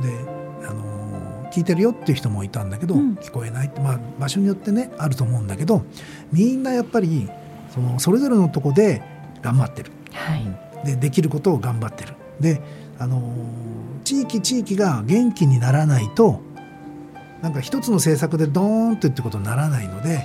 [0.00, 1.02] で、あのー
[1.52, 3.14] 聞いてるよっていう人もいたんだけど、うん。
[3.16, 5.84] 聞こえないって、まあ、場所によってねあると思うんだけど
[6.32, 7.28] みんなやっぱり
[7.74, 9.02] そのそれぞれのとこで
[9.42, 9.92] 頑張ってる。
[10.12, 10.86] はい。
[10.86, 12.14] でできることを頑張ってる。
[12.40, 12.62] で
[12.98, 13.20] あの
[14.02, 16.40] 地域地域が元気にならないと
[17.42, 20.24] なんか一つの政策でドーンとってことにならないので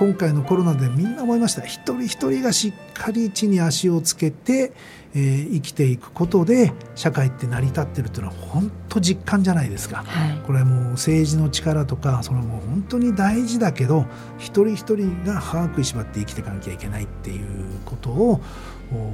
[0.00, 1.62] 今回のコロナでみんな思いました。
[1.62, 4.72] 一人一人がしっかり地に足をつけて、
[5.16, 14.06] えー、生きていくことで社会って成り立ってるっていうのは本当実感じゃないですか、はい、これはもう政治の力とかそれも本当に大事だけど
[14.38, 17.46] 一人一人が歯食いしばって生きていかなきゃいけないっていう
[17.84, 18.40] ことを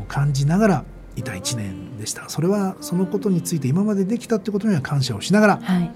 [0.08, 0.84] 感じながら
[1.16, 2.28] いた1年でした。
[2.28, 5.92] それはそのことについて今までできたってことには感謝をしながら、はい、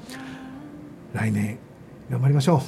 [1.14, 1.58] 来年
[2.10, 2.62] 頑張りましょ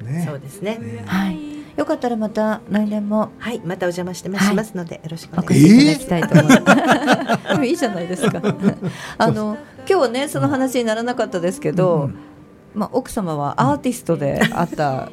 [0.00, 0.04] う。
[0.04, 1.47] ね、そうですね、ね、はい
[1.78, 3.30] よかったらまた来年も。
[3.38, 7.64] はいまたお邪魔してしますので、よろしくお願いいただきたいと思います。
[7.64, 8.42] いいじゃないですか。
[9.16, 12.18] あの今日はねその話にならなかったですけど、うん、
[12.74, 15.10] まあ奥様はアーティストであった、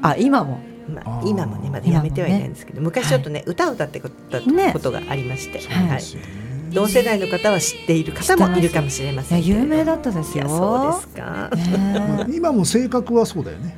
[0.00, 0.60] あ今も？
[0.88, 6.02] まあ、今もねまだやめてはいないんですけど、ね、昔ちょっとね、はい、歌を歌ってことがありまして、ね、はい、
[6.72, 10.48] 同世代の方は知っている方もいるかもしれません有名だったですよ。
[10.48, 11.50] そうですか、
[12.32, 13.76] 今も性格はそうだよね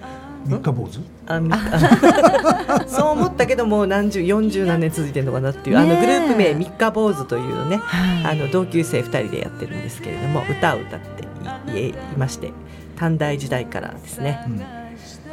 [0.51, 1.01] 三日坊主？
[1.27, 7.81] あ そう思ったけども何十四十何年続いてるのかなっていう、あのグループ名三日坊主というね、
[8.25, 12.53] あの同級生二人でやってるんですけれども歌を歌っていまして
[12.97, 14.45] 短大時代からですね、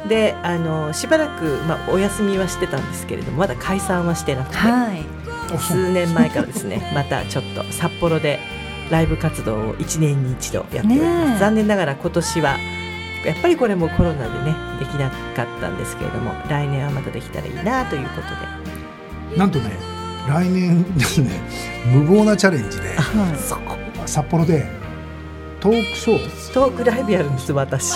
[0.02, 5.04] うん、であのしばらく、まあ、お休みはしてたんですけれどもまだ解散はしてなくて、はい、
[5.58, 8.38] 数年前からですね またちょっと札幌で
[8.90, 12.56] ライブ活動を1年に一度やっております、残念ながら今年は
[13.28, 18.28] やっぱりこれもコロナでねできなかったんですけれども来年はまたできたらいいなということ
[19.32, 19.38] で。
[19.38, 19.70] なんとね
[20.26, 21.30] 来年ですね
[21.92, 23.32] 無謀なチャレンジで、は
[24.04, 24.66] い、札幌で
[25.60, 26.54] トークショー。
[26.54, 27.94] トークライブやるんです私。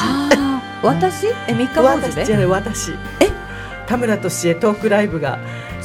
[0.83, 1.27] 私？
[1.49, 2.25] え三日坊主で？
[2.25, 2.93] じゃ私。
[3.21, 3.31] え？
[3.87, 5.39] 田村俊恵トークライブが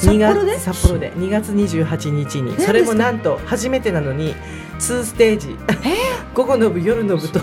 [0.06, 2.58] 2月札幌で？2月28日に。
[2.60, 4.34] それもなんと初めてなのに
[4.78, 5.56] 2ステージ。
[6.34, 7.40] 午後の部夜の部と。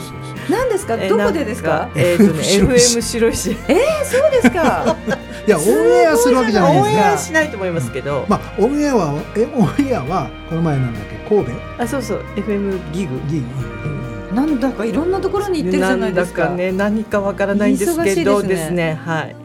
[0.49, 0.95] 何ですか？
[0.97, 1.89] どこでですか？
[1.95, 3.51] えっ、とね FM 白石。
[3.51, 4.95] えー、そうですか？
[5.47, 5.63] いやオン
[6.01, 11.15] エアするわけじゃないですかオンエアしないと思いますけど、まあオンエアはえオンエアはこの前なんだっけ？
[11.29, 11.51] 神戸？
[11.77, 12.21] あそうそう。
[12.35, 13.19] FM ギグ。
[13.27, 16.49] ギグ、なんだかいろんなところに行ってるじゃないですか。
[16.49, 19.35] ね、何かわからないんですけどですね、はい。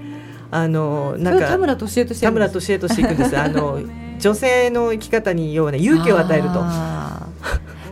[0.50, 3.38] あのなんか田村俊恵として田村俊恵としていくんです。
[3.38, 3.80] あの
[4.18, 6.64] 女性の生き方に要はね勇気を与えると。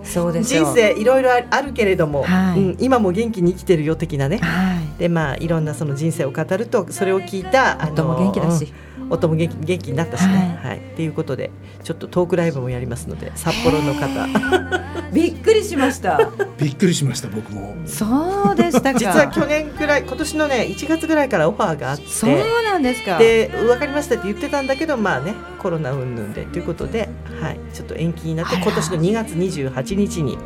[0.05, 8.73] そうです人生いろいろあるけれども、はい、うん、今も元気に生きてるよ的なね、はい、でまあいろんなその人生を語るとそれを聞いたあのも元気だし、
[9.11, 11.51] 夫も元気元気になったしね、はい、はい、っていうことで
[11.85, 14.89] ちょっとトークライブもやりますので札幌の方。
[15.13, 16.31] びっくりしました。
[16.59, 17.75] びっくりしました僕も。
[17.87, 22.07] そうでした実は去年くらい今年のね1月ぐらいからオファーがあって。
[22.09, 22.31] そう
[22.63, 23.19] なんですか。
[23.19, 26.45] で分かりましたって言ってたんだけどまあねコロナ云々で。
[26.45, 27.09] ということで、
[27.41, 30.39] はい、ちょっと延期になって今年の2月28日に。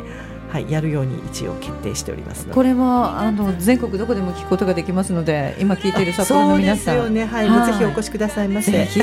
[0.53, 6.97] はい、やるように一応決定しておりますこれもあの全国どこでも聞くことができますので今聞いている札幌の皆さん。
[6.99, 8.71] そうですよね、はい、はい、ぜひお越しくださいませ。
[8.71, 9.01] ぜひ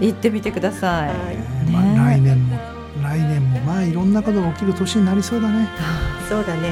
[0.00, 2.56] 行ってみてください、はいね、まあ、来年も
[3.02, 5.68] 来年もまあいろんなことが起きる年になりそうだね。
[6.30, 6.70] そうだね、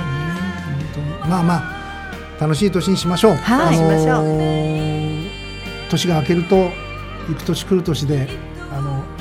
[1.28, 3.34] まあまあ楽しい年にしましょう。
[3.34, 5.90] はい、しましょう。
[5.90, 6.56] 年が明けると
[7.28, 8.53] 行く年来る年であの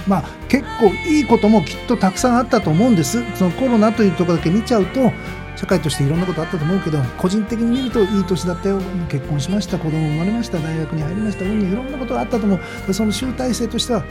[0.08, 3.24] まあ、結構いいこともきっとたくさんあったと思うんです。
[3.36, 5.12] そのコロナというところだけ見ちゃうと
[5.56, 8.82] 社会としていろんなことあったと思うけど個人的に見るといい年だったよ。
[9.10, 9.78] 結婚しました。
[9.78, 10.60] 子供生まれました。
[10.60, 11.46] 大学に入りました。
[11.46, 12.94] うんいろんなことがあったと思う。
[12.94, 14.04] その集大成としては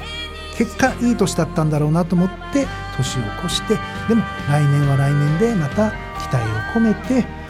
[0.57, 2.67] 結果いい年だったんだろうなと思って
[2.97, 3.75] 年を越して
[4.09, 6.41] でも来年は来年でまた期待を
[6.75, 7.42] 込めて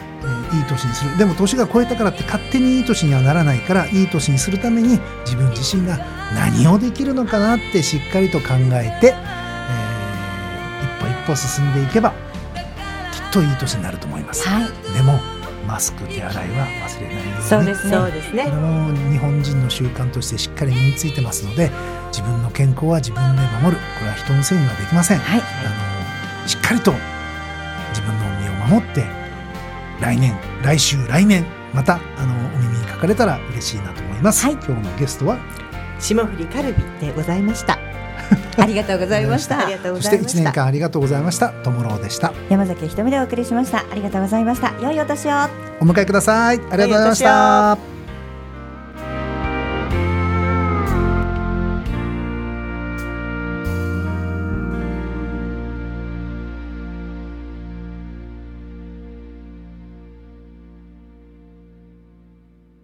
[0.53, 1.17] いい年にする。
[1.17, 5.97] でも年が超えたからって勝手にいい年にはならないからいい年にするために自分自身が
[6.33, 15.19] 何をできるのかなってしっかりと考えて、えー、一歩一歩進んでいけばきっといい年になると思います、はい、でも
[15.67, 17.93] マスク手洗いは忘れないようにそうですね。
[17.93, 18.43] そうですね。
[18.43, 21.71] これも日本人の習慣としてしっかり身についてますので
[22.11, 23.81] 自分の健康は自分で守る。
[23.97, 25.43] これは人のせいにはできません、はい、あ
[26.41, 26.93] のしっかりと
[27.89, 29.22] 自分の身を守って
[30.03, 35.37] 来年来週来年またあのお耳にかかれたら嬉しいなと思います、はい、今日のゲストは？
[35.99, 37.79] 霜降りカルビでございました
[38.57, 39.65] ありがとうございました。
[39.65, 40.23] ありがとうございました。
[40.23, 41.49] そして一年間ありがとうございました。
[41.49, 42.33] ともろうでした。
[42.49, 43.79] 山崎ひとみでお送りしました。
[43.79, 44.73] ありがとうございました。
[44.81, 45.31] 良いお年を。
[45.81, 46.57] お迎えください。
[46.57, 47.92] ありがとうございました。